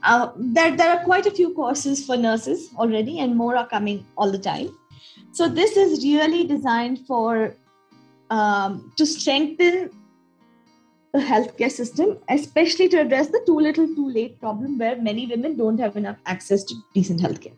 Uh, 0.02 0.30
there, 0.36 0.76
there 0.76 0.90
are 0.90 1.04
quite 1.04 1.26
a 1.26 1.30
few 1.30 1.54
courses 1.54 2.04
for 2.04 2.16
nurses 2.16 2.70
already, 2.76 3.20
and 3.20 3.36
more 3.36 3.56
are 3.56 3.68
coming 3.68 4.04
all 4.16 4.30
the 4.30 4.38
time. 4.38 4.76
So 5.32 5.48
this 5.48 5.76
is 5.76 6.02
really 6.02 6.46
designed 6.46 7.06
for 7.06 7.54
um, 8.30 8.92
to 8.96 9.06
strengthen 9.06 9.90
the 11.12 11.20
healthcare 11.20 11.70
system, 11.70 12.18
especially 12.28 12.88
to 12.88 13.00
address 13.00 13.28
the 13.28 13.42
too 13.46 13.58
little, 13.58 13.86
too 13.86 14.10
late 14.10 14.38
problem 14.40 14.78
where 14.78 15.00
many 15.00 15.26
women 15.26 15.56
don't 15.56 15.78
have 15.78 15.96
enough 15.96 16.16
access 16.26 16.64
to 16.64 16.74
decent 16.94 17.20
healthcare. 17.20 17.54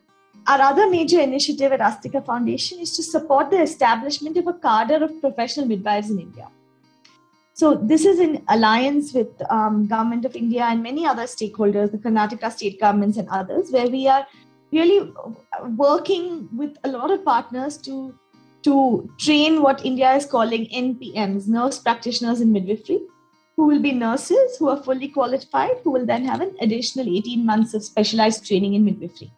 Our 0.47 0.61
other 0.61 0.89
major 0.89 1.21
initiative 1.21 1.73
at 1.73 1.81
Aastrika 1.81 2.25
Foundation 2.25 2.79
is 2.79 2.97
to 2.97 3.03
support 3.03 3.51
the 3.51 3.61
establishment 3.61 4.37
of 4.39 4.47
a 4.47 4.55
cadre 4.55 4.97
of 4.97 5.21
professional 5.21 5.67
midwives 5.67 6.11
in 6.11 6.19
India. 6.19 6.49
So 7.55 7.75
this 7.75 8.07
is 8.07 8.21
in 8.21 8.43
alliance 8.49 9.13
with 9.13 9.29
um, 9.51 9.87
Government 9.87 10.25
of 10.25 10.35
India 10.35 10.63
and 10.65 10.83
many 10.83 11.07
other 11.07 11.25
stakeholders, 11.25 11.91
the 11.93 11.99
Karnataka 11.99 12.53
state 12.53 12.81
governments 12.81 13.19
and 13.19 13.29
others, 13.29 13.71
where 13.71 13.89
we 13.89 14.09
are 14.09 14.27
really 14.73 15.13
working 15.77 16.49
with 16.57 16.79
a 16.85 16.89
lot 16.89 17.11
of 17.11 17.25
partners 17.25 17.77
to 17.79 18.15
to 18.63 19.11
train 19.19 19.63
what 19.63 19.85
India 19.85 20.13
is 20.15 20.27
calling 20.27 20.67
NPMs, 20.67 21.49
nurse 21.49 21.79
practitioners 21.79 22.41
in 22.41 22.53
midwifery, 22.53 23.01
who 23.57 23.67
will 23.67 23.81
be 23.81 23.93
nurses 23.93 24.57
who 24.59 24.69
are 24.69 24.83
fully 24.83 25.09
qualified, 25.09 25.77
who 25.83 25.91
will 25.91 26.07
then 26.07 26.25
have 26.25 26.41
an 26.41 26.55
additional 26.61 27.09
18 27.09 27.45
months 27.45 27.75
of 27.75 27.85
specialized 27.85 28.47
training 28.47 28.75
in 28.75 28.85
midwifery. 28.85 29.33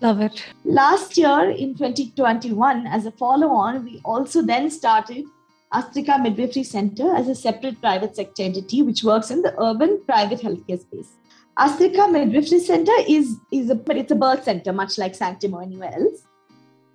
Love 0.00 0.20
it. 0.20 0.44
Last 0.64 1.16
year 1.16 1.50
in 1.50 1.74
2021, 1.74 2.86
as 2.86 3.06
a 3.06 3.10
follow 3.12 3.48
on, 3.48 3.84
we 3.84 4.00
also 4.04 4.42
then 4.42 4.70
started 4.70 5.24
Aastrika 5.72 6.22
Midwifery 6.22 6.64
Center 6.64 7.14
as 7.16 7.28
a 7.28 7.34
separate 7.34 7.80
private 7.80 8.14
sector 8.14 8.42
entity 8.42 8.82
which 8.82 9.02
works 9.02 9.30
in 9.30 9.42
the 9.42 9.54
urban 9.60 10.00
private 10.06 10.40
healthcare 10.40 10.80
space. 10.80 11.16
Aastrika 11.58 12.10
Midwifery 12.12 12.60
Center 12.60 12.92
is, 13.08 13.36
is 13.50 13.70
a, 13.70 13.74
but 13.74 13.96
it's 13.96 14.12
a 14.12 14.14
birth 14.14 14.44
center, 14.44 14.72
much 14.72 14.98
like 14.98 15.14
Sanctum 15.14 15.54
or 15.54 15.62
anywhere 15.62 15.94
else. 15.94 16.25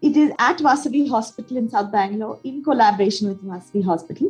It 0.02 0.18
is 0.18 0.32
at 0.40 0.58
Vasavi 0.58 1.10
Hospital 1.10 1.58
in 1.58 1.70
South 1.70 1.92
Bangalore 1.92 2.40
in 2.44 2.64
collaboration 2.64 3.30
with 3.30 3.44
Vasavi 3.44 3.84
Hospital. 3.84 4.30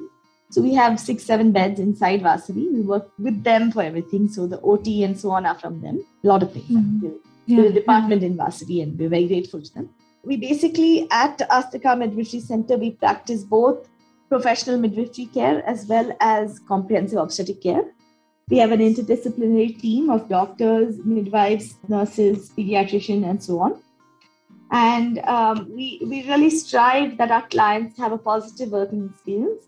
So 0.49 0.61
we 0.61 0.73
have 0.73 0.99
six, 0.99 1.23
seven 1.23 1.51
beds 1.53 1.79
inside 1.79 2.21
Vasavi. 2.21 2.73
We 2.73 2.81
work 2.81 3.09
with 3.17 3.43
them 3.43 3.71
for 3.71 3.81
everything. 3.81 4.27
So 4.27 4.47
the 4.47 4.59
OT 4.61 5.03
and 5.03 5.17
so 5.17 5.31
on 5.31 5.45
are 5.45 5.57
from 5.57 5.81
them. 5.81 6.05
A 6.23 6.27
lot 6.27 6.43
of 6.43 6.51
things. 6.51 6.69
Mm-hmm 6.69 7.15
yeah, 7.45 7.63
the 7.63 7.71
department 7.71 8.23
in 8.23 8.37
Vasavi, 8.37 8.83
and 8.83 8.97
we're 8.97 9.09
very 9.09 9.27
grateful 9.27 9.61
to 9.61 9.73
them. 9.73 9.89
We 10.23 10.37
basically, 10.37 11.07
at 11.11 11.39
Aastrika 11.39 11.97
Midwifery 11.97 12.39
Center, 12.39 12.77
we 12.77 12.91
practice 12.91 13.43
both 13.43 13.87
professional 14.29 14.77
midwifery 14.77 15.25
care 15.25 15.63
as 15.67 15.85
well 15.87 16.15
as 16.21 16.59
comprehensive 16.59 17.19
obstetric 17.19 17.61
care. 17.61 17.83
We 18.49 18.57
have 18.57 18.71
an 18.71 18.79
interdisciplinary 18.79 19.79
team 19.79 20.09
of 20.09 20.29
doctors, 20.29 20.97
midwives, 21.03 21.75
nurses, 21.87 22.51
pediatrician, 22.51 23.29
and 23.29 23.43
so 23.43 23.59
on. 23.59 23.81
And 24.71 25.19
um, 25.19 25.69
we, 25.69 26.01
we 26.05 26.27
really 26.27 26.49
strive 26.49 27.17
that 27.17 27.29
our 27.29 27.47
clients 27.49 27.97
have 27.97 28.13
a 28.13 28.17
positive 28.17 28.69
working 28.69 29.09
experience. 29.13 29.65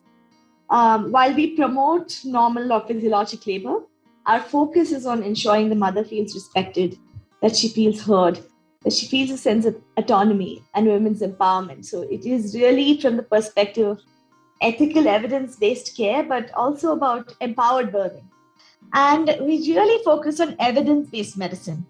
Um, 0.70 1.12
while 1.12 1.34
we 1.34 1.56
promote 1.56 2.20
normal 2.24 2.72
or 2.72 2.88
physiologic 2.88 3.46
labor, 3.46 3.82
our 4.26 4.40
focus 4.40 4.92
is 4.92 5.06
on 5.06 5.22
ensuring 5.22 5.70
the 5.70 5.76
mother 5.76 6.06
feels 6.06 6.34
respected 6.34 6.98
that 7.42 7.56
she 7.56 7.68
feels 7.68 8.02
heard, 8.02 8.40
that 8.84 8.94
she 8.94 9.06
feels 9.06 9.30
a 9.30 9.38
sense 9.38 9.66
of 9.66 9.76
autonomy 9.98 10.64
and 10.74 10.88
women's 10.88 11.22
empowerment. 11.22 11.84
So 11.84 12.04
it 12.04 12.26
is 12.26 12.56
really 12.56 13.00
from 13.02 13.18
the 13.18 13.24
perspective 13.24 13.88
of 13.88 14.02
ethical 14.62 15.10
evidence 15.10 15.58
based 15.58 15.98
care, 15.98 16.24
but 16.24 16.52
also 16.54 16.94
about 16.94 17.36
empowered 17.42 17.92
birthing. 17.92 18.24
And 18.94 19.36
we 19.42 19.58
really 19.74 20.04
focus 20.06 20.40
on 20.40 20.56
evidence 20.60 21.10
based 21.10 21.38
medicine, 21.38 21.86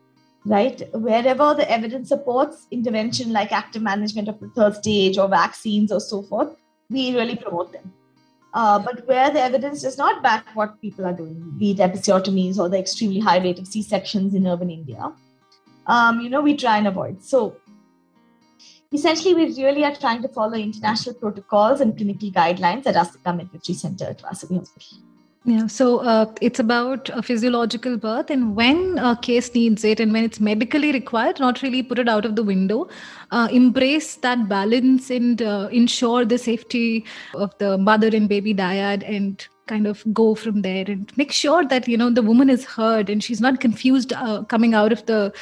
right? 0.46 0.82
Wherever 0.94 1.54
the 1.54 1.70
evidence 1.70 2.10
supports 2.10 2.68
intervention 2.72 3.32
like 3.32 3.52
active 3.52 3.82
management 3.82 4.28
of 4.28 4.40
the 4.40 4.50
third 4.50 4.76
stage 4.76 5.18
or 5.18 5.28
vaccines 5.28 5.92
or 5.92 6.00
so 6.00 6.22
forth, 6.24 6.56
we 6.90 7.16
really 7.16 7.36
promote 7.36 7.72
them. 7.72 7.94
Uh, 8.54 8.78
but 8.78 9.08
where 9.08 9.32
the 9.32 9.42
evidence 9.42 9.82
does 9.82 9.98
not 9.98 10.22
back 10.22 10.46
what 10.54 10.80
people 10.80 11.06
are 11.06 11.14
doing, 11.14 11.56
be 11.58 11.72
it 11.72 11.78
episiotomies 11.78 12.60
or 12.60 12.70
the 12.70 12.78
extremely 12.78 13.20
high 13.20 13.40
rate 13.40 13.58
of 13.58 13.66
C 13.66 13.82
sections 13.82 14.36
in 14.36 14.46
urban 14.46 14.70
India, 14.70 15.12
um, 15.88 16.20
you 16.22 16.30
know, 16.30 16.42
we 16.42 16.56
try 16.56 16.78
and 16.78 16.88
avoid. 16.88 17.24
So 17.24 17.58
essentially, 18.92 19.34
we 19.34 19.46
really 19.62 19.84
are 19.84 19.96
trying 19.96 20.22
to 20.22 20.28
follow 20.28 20.54
international 20.54 21.16
protocols 21.16 21.82
and 21.82 21.98
clinical 21.98 22.30
guidelines 22.30 22.86
at 22.86 22.96
Aastrika 22.96 23.36
Midwifery 23.36 23.74
Center 23.74 24.06
at 24.06 24.22
Vasavi 24.22 24.60
Hospital. 24.60 25.00
Yeah, 25.46 25.68
so 25.68 25.98
uh, 26.00 26.34
it's 26.40 26.60
about 26.60 27.10
a 27.10 27.22
physiological 27.22 27.98
birth, 27.98 28.30
and 28.30 28.56
when 28.56 28.98
a 28.98 29.18
case 29.22 29.54
needs 29.54 29.84
it, 29.84 30.00
and 30.00 30.14
when 30.14 30.24
it's 30.24 30.40
medically 30.40 30.94
required, 30.94 31.38
not 31.38 31.62
really 31.62 31.84
put 31.84 32.00
it 32.00 32.08
out 32.08 32.24
of 32.24 32.38
the 32.38 32.44
window. 32.44 32.88
Uh, 33.30 33.50
embrace 33.52 34.16
that 34.16 34.48
balance 34.48 35.10
and 35.10 35.42
uh, 35.42 35.68
ensure 35.70 36.24
the 36.24 36.38
safety 36.38 37.04
of 37.34 37.58
the 37.58 37.78
mother 37.78 38.08
and 38.08 38.30
baby 38.30 38.54
dyad, 38.54 39.04
and 39.06 39.46
kind 39.68 39.86
of 39.86 40.02
go 40.14 40.34
from 40.34 40.62
there 40.62 40.86
and 40.88 41.12
make 41.18 41.32
sure 41.32 41.66
that 41.66 41.88
you 41.88 41.98
know 41.98 42.10
the 42.10 42.22
woman 42.22 42.50
is 42.50 42.66
heard 42.66 43.10
and 43.10 43.24
she's 43.24 43.40
not 43.40 43.62
confused 43.62 44.12
uh, 44.14 44.44
coming 44.44 44.74
out 44.74 44.92
of 44.92 45.06
the 45.06 45.34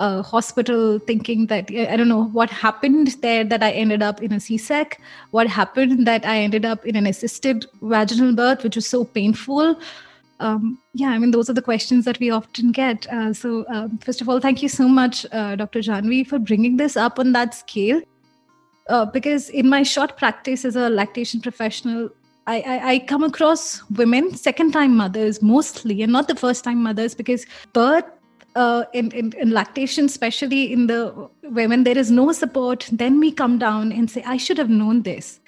uh, 0.00 0.22
hospital 0.22 0.98
thinking 0.98 1.46
that 1.46 1.70
I 1.70 1.96
don't 1.96 2.08
know 2.08 2.24
what 2.24 2.50
happened 2.50 3.08
there 3.20 3.44
that 3.44 3.62
I 3.62 3.70
ended 3.70 4.02
up 4.02 4.22
in 4.22 4.32
a 4.32 4.40
C-sec, 4.40 5.00
what 5.30 5.46
happened 5.46 6.06
that 6.06 6.24
I 6.24 6.38
ended 6.38 6.64
up 6.64 6.86
in 6.86 6.96
an 6.96 7.06
assisted 7.06 7.66
vaginal 7.82 8.34
birth, 8.34 8.64
which 8.64 8.76
was 8.76 8.88
so 8.88 9.04
painful. 9.04 9.78
Um, 10.40 10.78
yeah, 10.94 11.10
I 11.10 11.18
mean, 11.18 11.32
those 11.32 11.50
are 11.50 11.52
the 11.52 11.62
questions 11.62 12.06
that 12.06 12.18
we 12.18 12.30
often 12.30 12.72
get. 12.72 13.06
Uh, 13.12 13.34
so, 13.34 13.66
um, 13.68 13.98
first 13.98 14.22
of 14.22 14.28
all, 14.28 14.40
thank 14.40 14.62
you 14.62 14.70
so 14.70 14.88
much, 14.88 15.26
uh, 15.32 15.54
Dr. 15.54 15.80
Janhavi, 15.80 16.26
for 16.26 16.38
bringing 16.38 16.78
this 16.78 16.96
up 16.96 17.18
on 17.18 17.32
that 17.32 17.54
scale. 17.54 18.00
Uh, 18.88 19.04
because 19.04 19.50
in 19.50 19.68
my 19.68 19.82
short 19.82 20.16
practice 20.16 20.64
as 20.64 20.76
a 20.76 20.88
lactation 20.88 21.42
professional, 21.42 22.08
I, 22.46 22.62
I, 22.62 22.92
I, 22.92 22.98
come 23.00 23.22
across 23.22 23.88
women, 23.90 24.34
second 24.34 24.72
time 24.72 24.96
mothers 24.96 25.42
mostly, 25.42 26.02
and 26.02 26.10
not 26.10 26.26
the 26.26 26.34
first 26.34 26.64
time 26.64 26.82
mothers, 26.82 27.14
because 27.14 27.44
birth 27.74 28.06
uh, 28.60 28.84
in, 28.92 29.10
in, 29.12 29.32
in 29.38 29.50
lactation, 29.50 30.04
especially 30.04 30.72
in 30.72 30.86
the 30.86 31.28
women, 31.44 31.84
there 31.84 31.98
is 31.98 32.10
no 32.10 32.32
support, 32.32 32.88
then 32.92 33.18
we 33.18 33.32
come 33.32 33.58
down 33.58 33.92
and 33.92 34.10
say, 34.10 34.22
I 34.26 34.36
should 34.36 34.58
have 34.58 34.70
known 34.70 35.02
this. 35.02 35.40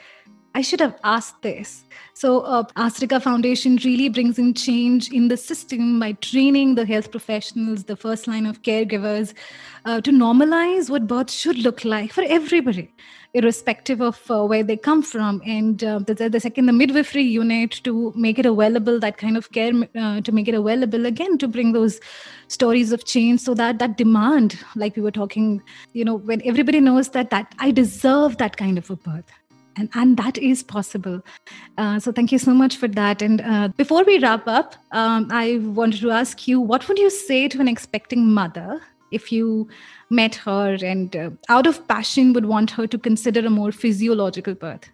I 0.55 0.61
should 0.61 0.81
have 0.81 0.96
asked 1.03 1.40
this. 1.42 1.85
So, 2.14 2.40
uh, 2.40 2.64
Aastrika 2.77 3.20
Foundation 3.22 3.77
really 3.85 4.09
brings 4.11 4.38
in 4.38 4.53
change 4.53 5.11
in 5.11 5.29
the 5.29 5.37
system 5.37 5.98
by 5.98 6.12
training 6.12 6.75
the 6.75 6.85
health 6.85 7.11
professionals, 7.11 7.85
the 7.85 7.96
first 7.96 8.29
line 8.29 8.46
of 8.46 8.61
caregivers, 8.62 9.33
uh, 9.87 10.01
to 10.03 10.11
normalize 10.11 10.90
what 10.90 11.07
birth 11.07 11.31
should 11.31 11.59
look 11.59 11.85
like 11.85 12.12
for 12.12 12.25
everybody 12.38 12.90
irrespective 13.35 14.01
of 14.01 14.31
uh, 14.31 14.45
where 14.45 14.62
they 14.62 14.77
come 14.77 15.03
from. 15.03 15.40
And 15.47 15.83
uh, 15.83 16.01
the, 16.01 16.29
the, 16.29 16.40
second, 16.40 16.66
the 16.66 16.73
midwifery 16.73 17.23
unit 17.23 17.81
to 17.85 18.12
make 18.14 18.38
it 18.38 18.47
available, 18.47 19.01
that 19.01 19.16
kind 19.16 19.37
of 19.37 19.51
care, 19.53 19.73
uh, 19.97 20.21
to 20.21 20.33
make 20.33 20.49
it 20.49 20.55
available 20.55 21.07
again, 21.07 21.38
to 21.38 21.49
bring 21.49 21.73
those 21.73 22.01
stories 22.49 22.92
of 22.92 23.05
change 23.05 23.40
so 23.40 23.55
that 23.55 23.79
that 23.79 23.97
demand, 23.97 24.59
like 24.77 24.97
we 24.97 25.03
were 25.03 25.11
talking, 25.11 25.62
you 25.92 26.05
know, 26.05 26.16
when 26.16 26.42
everybody 26.45 26.81
knows 26.81 27.11
that, 27.11 27.31
that 27.31 27.55
I 27.59 27.71
deserve 27.71 28.37
that 28.38 28.57
kind 28.57 28.77
of 28.77 28.90
a 28.90 28.97
birth. 28.97 29.25
And, 29.77 29.88
and 29.95 30.18
that 30.18 30.37
is 30.37 30.62
possible. 30.62 31.23
Uh, 31.79 31.99
so 31.99 32.12
thank 32.12 32.31
you 32.31 32.38
so 32.38 32.53
much 32.53 32.77
for 32.77 32.88
that. 32.88 33.23
And 33.23 33.40
uh, 33.40 33.68
before 33.68 34.05
we 34.05 34.18
wrap 34.18 34.47
up, 34.47 34.75
um, 34.90 35.29
I 35.31 35.61
wanted 35.62 36.03
to 36.03 36.11
ask 36.11 36.47
you, 36.47 36.61
what 36.61 36.87
would 36.88 36.99
you 36.99 37.09
say 37.09 37.49
to 37.49 37.59
an 37.59 37.68
expecting 37.68 38.31
mother 38.31 38.83
if 39.12 39.31
you 39.31 39.68
met 40.11 40.35
her 40.35 40.77
and 40.83 41.14
uh, 41.14 41.31
out 41.48 41.66
of 41.66 41.87
passion 41.88 42.33
would 42.33 42.46
want 42.46 42.70
her 42.72 42.87
to 42.87 42.98
consider 42.98 43.46
a 43.46 43.51
more 43.51 43.72
physiological 43.72 44.55
birth? 44.55 44.88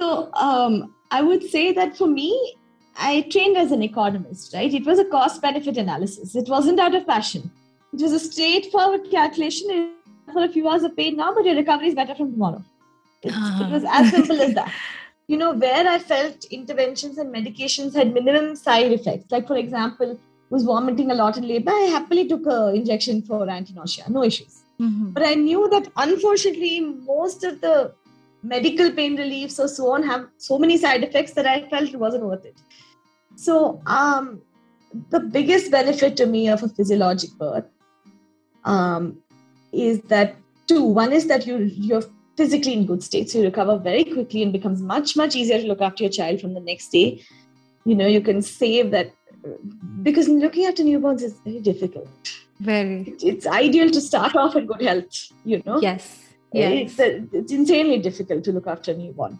So 0.00 0.32
um, 0.34 0.94
I 1.10 1.22
would 1.22 1.42
say 1.44 1.72
that 1.72 1.96
for 1.96 2.06
me, 2.06 2.56
I 2.96 3.22
trained 3.30 3.56
as 3.56 3.72
an 3.72 3.82
economist, 3.82 4.54
right? 4.54 4.72
It 4.72 4.84
was 4.84 4.98
a 4.98 5.04
cost 5.04 5.40
benefit 5.40 5.76
analysis. 5.76 6.34
It 6.34 6.48
wasn't 6.48 6.80
out 6.80 6.94
of 6.94 7.06
passion. 7.06 7.50
It 7.92 8.02
was 8.02 8.12
a 8.12 8.20
straightforward 8.20 9.10
calculation. 9.10 9.94
For 10.32 10.44
a 10.44 10.48
few 10.48 10.68
hours 10.68 10.82
of 10.84 10.96
pain 10.96 11.16
now, 11.16 11.34
but 11.34 11.44
your 11.44 11.56
recovery 11.56 11.88
is 11.88 11.94
better 11.94 12.14
from 12.14 12.32
tomorrow. 12.32 12.64
It, 13.22 13.32
uh-huh. 13.32 13.64
it 13.64 13.70
was 13.70 13.84
as 13.86 14.10
simple 14.10 14.40
as 14.40 14.54
that. 14.54 14.72
You 15.28 15.36
know, 15.38 15.52
where 15.52 15.88
I 15.88 15.98
felt 15.98 16.44
interventions 16.46 17.16
and 17.16 17.32
medications 17.32 17.94
had 17.94 18.12
minimum 18.12 18.56
side 18.56 18.92
effects. 18.92 19.30
Like, 19.30 19.46
for 19.46 19.56
example, 19.56 20.18
was 20.52 20.64
vomiting 20.64 21.10
a 21.10 21.14
lot 21.14 21.38
in 21.38 21.48
labor, 21.48 21.72
I 21.72 21.86
happily 21.96 22.28
took 22.28 22.44
an 22.46 22.76
injection 22.76 23.22
for 23.22 23.48
anti-nausea, 23.48 24.04
no 24.10 24.22
issues. 24.22 24.62
Mm-hmm. 24.78 25.10
But 25.16 25.26
I 25.26 25.34
knew 25.34 25.68
that 25.70 25.90
unfortunately, 25.96 26.80
most 26.80 27.42
of 27.42 27.60
the 27.62 27.94
medical 28.42 28.90
pain 28.92 29.16
reliefs 29.16 29.58
or 29.58 29.68
so 29.68 29.92
on 29.92 30.02
have 30.02 30.26
so 30.36 30.58
many 30.58 30.76
side 30.76 31.04
effects 31.04 31.32
that 31.32 31.46
I 31.46 31.68
felt 31.70 31.88
it 31.88 31.98
wasn't 31.98 32.24
worth 32.24 32.44
it. 32.44 32.56
So, 33.36 33.80
um, 33.86 34.42
the 35.08 35.20
biggest 35.20 35.70
benefit 35.70 36.18
to 36.18 36.26
me 36.26 36.48
of 36.48 36.62
a 36.62 36.68
physiologic 36.68 37.30
birth 37.38 37.64
um, 38.64 39.16
is 39.72 40.02
that 40.14 40.36
two. 40.66 40.82
One 40.82 41.12
is 41.12 41.28
that 41.28 41.46
you 41.46 41.56
you're 41.58 42.04
physically 42.36 42.74
in 42.74 42.84
good 42.84 43.02
state, 43.02 43.30
so 43.30 43.38
you 43.38 43.44
recover 43.44 43.78
very 43.78 44.04
quickly 44.04 44.42
and 44.42 44.52
becomes 44.52 44.82
much 44.82 45.16
much 45.16 45.34
easier 45.34 45.62
to 45.62 45.66
look 45.66 45.80
after 45.80 46.04
your 46.04 46.12
child 46.12 46.42
from 46.42 46.52
the 46.52 46.60
next 46.60 46.88
day. 46.88 47.22
You 47.86 47.94
know, 47.94 48.06
you 48.06 48.20
can 48.20 48.42
save 48.42 48.90
that 48.90 49.12
because 50.02 50.28
looking 50.28 50.66
after 50.66 50.82
newborns 50.82 51.22
is 51.22 51.34
very 51.44 51.60
difficult. 51.60 52.08
Very. 52.60 53.14
It's 53.20 53.46
ideal 53.46 53.90
to 53.90 54.00
start 54.00 54.36
off 54.36 54.56
in 54.56 54.66
good 54.66 54.82
health. 54.82 55.32
You 55.44 55.62
know. 55.66 55.80
Yes. 55.80 56.28
Eh, 56.54 56.58
yes. 56.58 56.98
It's, 56.98 57.34
it's 57.34 57.52
insanely 57.52 57.98
difficult 57.98 58.44
to 58.44 58.52
look 58.52 58.66
after 58.66 58.92
a 58.92 58.96
newborn. 58.96 59.38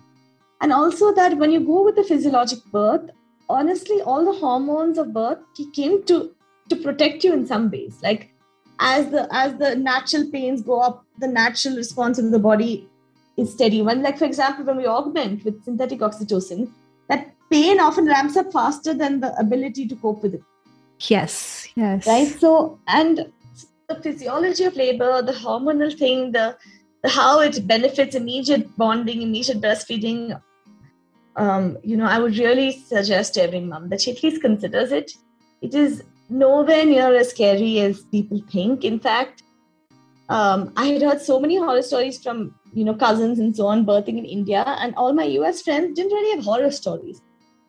And 0.61 0.73
also 0.73 1.13
that 1.15 1.37
when 1.39 1.51
you 1.51 1.61
go 1.61 1.85
with 1.85 1.97
the 1.97 2.05
physiologic 2.05 2.65
birth, 2.71 3.11
honestly, 3.49 4.01
all 4.03 4.25
the 4.25 4.39
hormones 4.39 4.99
of 4.99 5.13
birth 5.13 5.39
kick 5.57 5.79
in 5.79 6.05
to 6.05 6.35
to 6.69 6.77
protect 6.77 7.25
you 7.25 7.33
in 7.33 7.47
some 7.47 7.71
ways. 7.71 7.99
Like 8.03 8.33
as 8.79 9.11
the 9.11 9.29
as 9.33 9.57
the 9.57 9.75
natural 9.77 10.31
pains 10.31 10.63
go 10.63 10.81
up, 10.81 11.05
the 11.19 11.29
natural 11.29 11.77
response 11.77 12.19
of 12.19 12.31
the 12.31 12.39
body 12.39 12.89
is 13.37 13.53
steady. 13.53 13.83
When, 13.83 14.03
like 14.03 14.19
for 14.19 14.25
example, 14.25 14.65
when 14.65 14.77
we 14.77 14.87
augment 14.87 15.45
with 15.45 15.65
synthetic 15.65 16.01
oxytocin, 16.01 16.71
that 17.09 17.35
pain 17.53 17.81
often 17.81 18.07
ramps 18.07 18.37
up 18.37 18.53
faster 18.53 18.95
than 18.95 19.21
the 19.21 19.37
ability 19.39 19.87
to 19.89 19.97
cope 19.97 20.23
with 20.23 20.35
it. 20.35 20.43
Yes, 21.01 21.69
yes. 21.75 22.07
Right. 22.07 22.29
So, 22.41 22.79
and 22.87 23.33
the 23.89 23.97
physiology 24.03 24.65
of 24.65 24.77
labor, 24.77 25.23
the 25.23 25.33
hormonal 25.33 25.97
thing, 25.97 26.33
the, 26.33 26.57
the 27.03 27.09
how 27.09 27.41
it 27.41 27.67
benefits 27.67 28.15
immediate 28.15 28.77
bonding, 28.77 29.23
immediate 29.23 29.61
breastfeeding. 29.61 30.41
Um, 31.37 31.79
you 31.83 31.97
know, 31.97 32.07
I 32.07 32.19
would 32.19 32.37
really 32.37 32.73
suggest 32.73 33.35
to 33.35 33.43
every 33.43 33.61
mom 33.61 33.89
that 33.89 34.01
she 34.03 34.13
at 34.13 34.23
least 34.23 34.43
considers 34.43 34.93
it. 34.93 35.13
It 35.61 35.75
is 35.75 36.03
nowhere 36.29 36.85
near 36.85 37.15
as 37.15 37.31
scary 37.31 37.81
as 37.81 38.03
people 38.05 38.41
think. 38.51 38.85
In 38.85 38.99
fact, 39.01 39.43
um, 40.29 40.73
I 40.77 40.87
had 40.87 41.03
heard 41.03 41.21
so 41.21 41.39
many 41.41 41.57
horror 41.57 41.83
stories 41.83 42.23
from 42.23 42.55
you 42.73 42.85
know 42.85 42.95
cousins 42.95 43.39
and 43.39 43.55
so 43.55 43.67
on 43.67 43.85
birthing 43.85 44.19
in 44.19 44.25
India, 44.25 44.65
and 44.79 44.95
all 44.95 45.13
my 45.13 45.25
US 45.25 45.63
friends 45.63 45.95
didn't 45.97 46.13
really 46.13 46.37
have 46.37 46.45
horror 46.45 46.71
stories. 46.71 47.21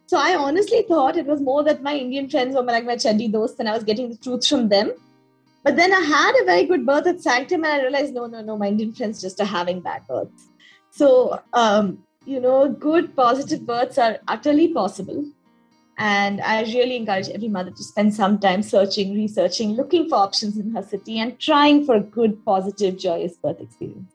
So 0.05 0.17
I 0.17 0.35
honestly 0.35 0.83
thought 0.87 1.17
it 1.17 1.25
was 1.25 1.41
more 1.41 1.63
that 1.63 1.81
my 1.81 1.95
Indian 1.95 2.29
friends 2.29 2.55
were 2.55 2.63
like 2.63 2.85
my 2.85 2.95
chaddi 2.95 3.31
dosts, 3.31 3.59
and 3.59 3.69
I 3.69 3.73
was 3.73 3.83
getting 3.83 4.09
the 4.09 4.17
truth 4.17 4.47
from 4.47 4.69
them. 4.69 4.91
But 5.63 5.77
then 5.77 5.93
I 5.93 6.01
had 6.01 6.33
a 6.41 6.45
very 6.45 6.65
good 6.65 6.85
birth 6.85 7.07
at 7.07 7.21
Sanctum, 7.21 7.63
and 7.63 7.73
I 7.73 7.81
realized 7.81 8.13
no, 8.13 8.25
no, 8.27 8.41
no, 8.41 8.57
my 8.57 8.67
Indian 8.67 8.93
friends 8.93 9.21
just 9.21 9.39
are 9.39 9.45
having 9.45 9.79
bad 9.79 10.05
births. 10.07 10.49
So 10.91 11.39
um, 11.53 12.03
you 12.25 12.39
know, 12.39 12.69
good 12.69 13.15
positive 13.15 13.65
births 13.65 13.97
are 13.97 14.19
utterly 14.27 14.73
possible. 14.73 15.25
And 15.97 16.41
I 16.41 16.63
really 16.63 16.95
encourage 16.95 17.29
every 17.29 17.49
mother 17.49 17.69
to 17.69 17.83
spend 17.83 18.13
some 18.15 18.39
time 18.39 18.63
searching, 18.63 19.13
researching, 19.13 19.73
looking 19.73 20.09
for 20.09 20.15
options 20.15 20.57
in 20.57 20.71
her 20.71 20.81
city, 20.81 21.19
and 21.19 21.39
trying 21.39 21.85
for 21.85 21.95
a 21.95 21.99
good, 21.99 22.43
positive, 22.43 22.97
joyous 22.97 23.35
birth 23.37 23.61
experience. 23.61 24.12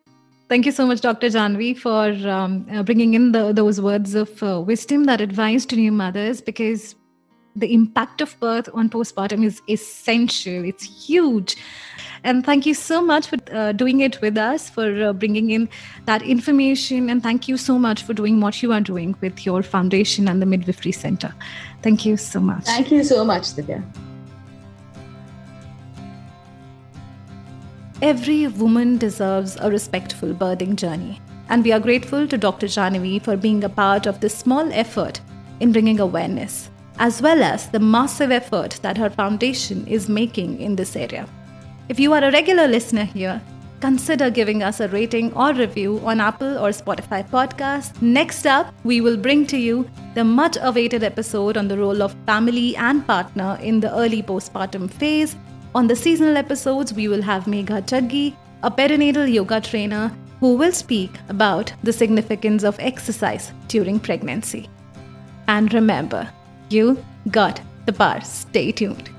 Thank 0.49 0.65
you 0.65 0.73
so 0.73 0.87
much, 0.87 1.03
Dr. 1.03 1.29
Janhavi, 1.29 1.77
for 1.77 2.07
um, 2.27 2.67
uh, 2.73 2.83
bringing 2.83 3.13
in 3.13 3.33
the, 3.33 3.53
those 3.53 3.83
words 3.83 4.15
of 4.15 4.43
uh, 4.43 4.61
wisdom, 4.61 5.05
that 5.05 5.21
advice 5.21 5.67
to 5.67 5.77
new 5.77 5.93
mothers, 5.93 6.41
because 6.41 6.95
the 7.55 7.73
impact 7.75 8.23
of 8.23 8.39
birth 8.41 8.69
on 8.73 8.89
postpartum 8.89 9.45
is 9.45 9.61
essential. 9.69 10.65
It's 10.65 11.07
huge. 11.07 11.57
And 12.25 12.47
thank 12.47 12.65
you 12.65 12.73
so 12.75 13.03
much 13.03 13.27
for 13.27 13.37
uh, 13.53 13.73
doing 13.73 14.01
it 14.01 14.21
with 14.23 14.39
us, 14.39 14.71
for 14.71 15.03
uh, 15.03 15.13
bringing 15.13 15.51
in 15.51 15.69
that 16.07 16.23
information. 16.23 17.11
And 17.11 17.23
thank 17.23 17.47
you 17.47 17.59
so 17.59 17.79
much 17.79 18.03
for 18.03 18.15
doing 18.15 18.41
what 18.41 18.63
you 18.63 18.73
are 18.73 18.81
doing 18.81 19.17
with 19.21 19.45
your 19.45 19.63
foundation 19.63 20.29
and 20.29 20.41
the 20.41 20.47
Midwifery 20.47 20.93
Center. 20.93 21.35
Thank 21.83 22.07
you 22.07 22.17
so 22.17 22.41
much. 22.41 22.65
Thank 22.65 22.91
you 22.91 23.05
so 23.05 23.25
much, 23.25 23.43
Divya. 23.55 23.85
Every 28.01 28.47
woman 28.47 28.97
deserves 28.97 29.57
a 29.57 29.69
respectful 29.69 30.33
birthing 30.33 30.77
journey. 30.77 31.21
And 31.49 31.65
we 31.65 31.73
are 31.73 31.81
grateful 31.81 32.29
to 32.29 32.39
Dr. 32.39 32.69
Janhavi 32.69 33.21
for 33.21 33.37
being 33.37 33.65
a 33.65 33.69
part 33.69 34.07
of 34.07 34.21
this 34.21 34.39
small 34.39 34.73
effort 34.73 35.21
in 35.59 35.73
bringing 35.73 35.99
awareness, 35.99 36.71
as 37.01 37.21
well 37.21 37.43
as 37.43 37.69
the 37.69 37.81
massive 37.81 38.31
effort 38.31 38.79
that 38.83 38.97
her 38.97 39.11
foundation 39.11 39.85
is 39.89 40.09
making 40.09 40.61
in 40.61 40.77
this 40.77 40.95
area. 40.95 41.27
If 41.89 41.99
you 41.99 42.13
are 42.13 42.23
a 42.23 42.31
regular 42.31 42.69
listener 42.69 43.03
here, 43.03 43.43
consider 43.81 44.31
giving 44.31 44.63
us 44.63 44.79
a 44.79 44.87
rating 44.89 45.33
or 45.33 45.53
review 45.53 46.01
on 46.05 46.21
Apple 46.21 46.57
or 46.59 46.69
Spotify 46.69 47.29
podcast. 47.29 48.01
Next 48.01 48.47
up, 48.47 48.73
we 48.85 49.01
will 49.01 49.17
bring 49.17 49.45
to 49.47 49.59
you 49.59 49.91
the 50.15 50.23
much 50.23 50.57
awaited 50.61 51.03
episode 51.03 51.57
on 51.57 51.67
the 51.67 51.77
role 51.77 52.01
of 52.01 52.15
family 52.27 52.77
and 52.77 53.05
partner 53.09 53.59
in 53.61 53.81
the 53.81 53.93
early 53.93 54.23
postpartum 54.23 54.89
phase. 54.89 55.35
On 55.75 55.87
the 55.87 55.95
seasonal 55.95 56.37
episodes, 56.37 56.95
we 56.95 57.09
will 57.09 57.23
have 57.23 57.45
Megha 57.45 57.83
Jaggi, 57.83 58.35
a 58.63 58.71
perinatal 58.71 59.31
yoga 59.33 59.61
trainer, 59.61 60.11
who 60.41 60.57
will 60.57 60.73
speak 60.73 61.11
about 61.29 61.73
the 61.83 61.93
significance 61.93 62.65
of 62.65 62.79
exercise 62.81 63.53
during 63.69 64.01
pregnancy. 64.01 64.69
And 65.47 65.73
remember, 65.75 66.29
you 66.71 67.03
got 67.31 67.61
the 67.87 67.93
bar. 67.93 68.23
Stay 68.23 68.73
tuned. 68.73 69.11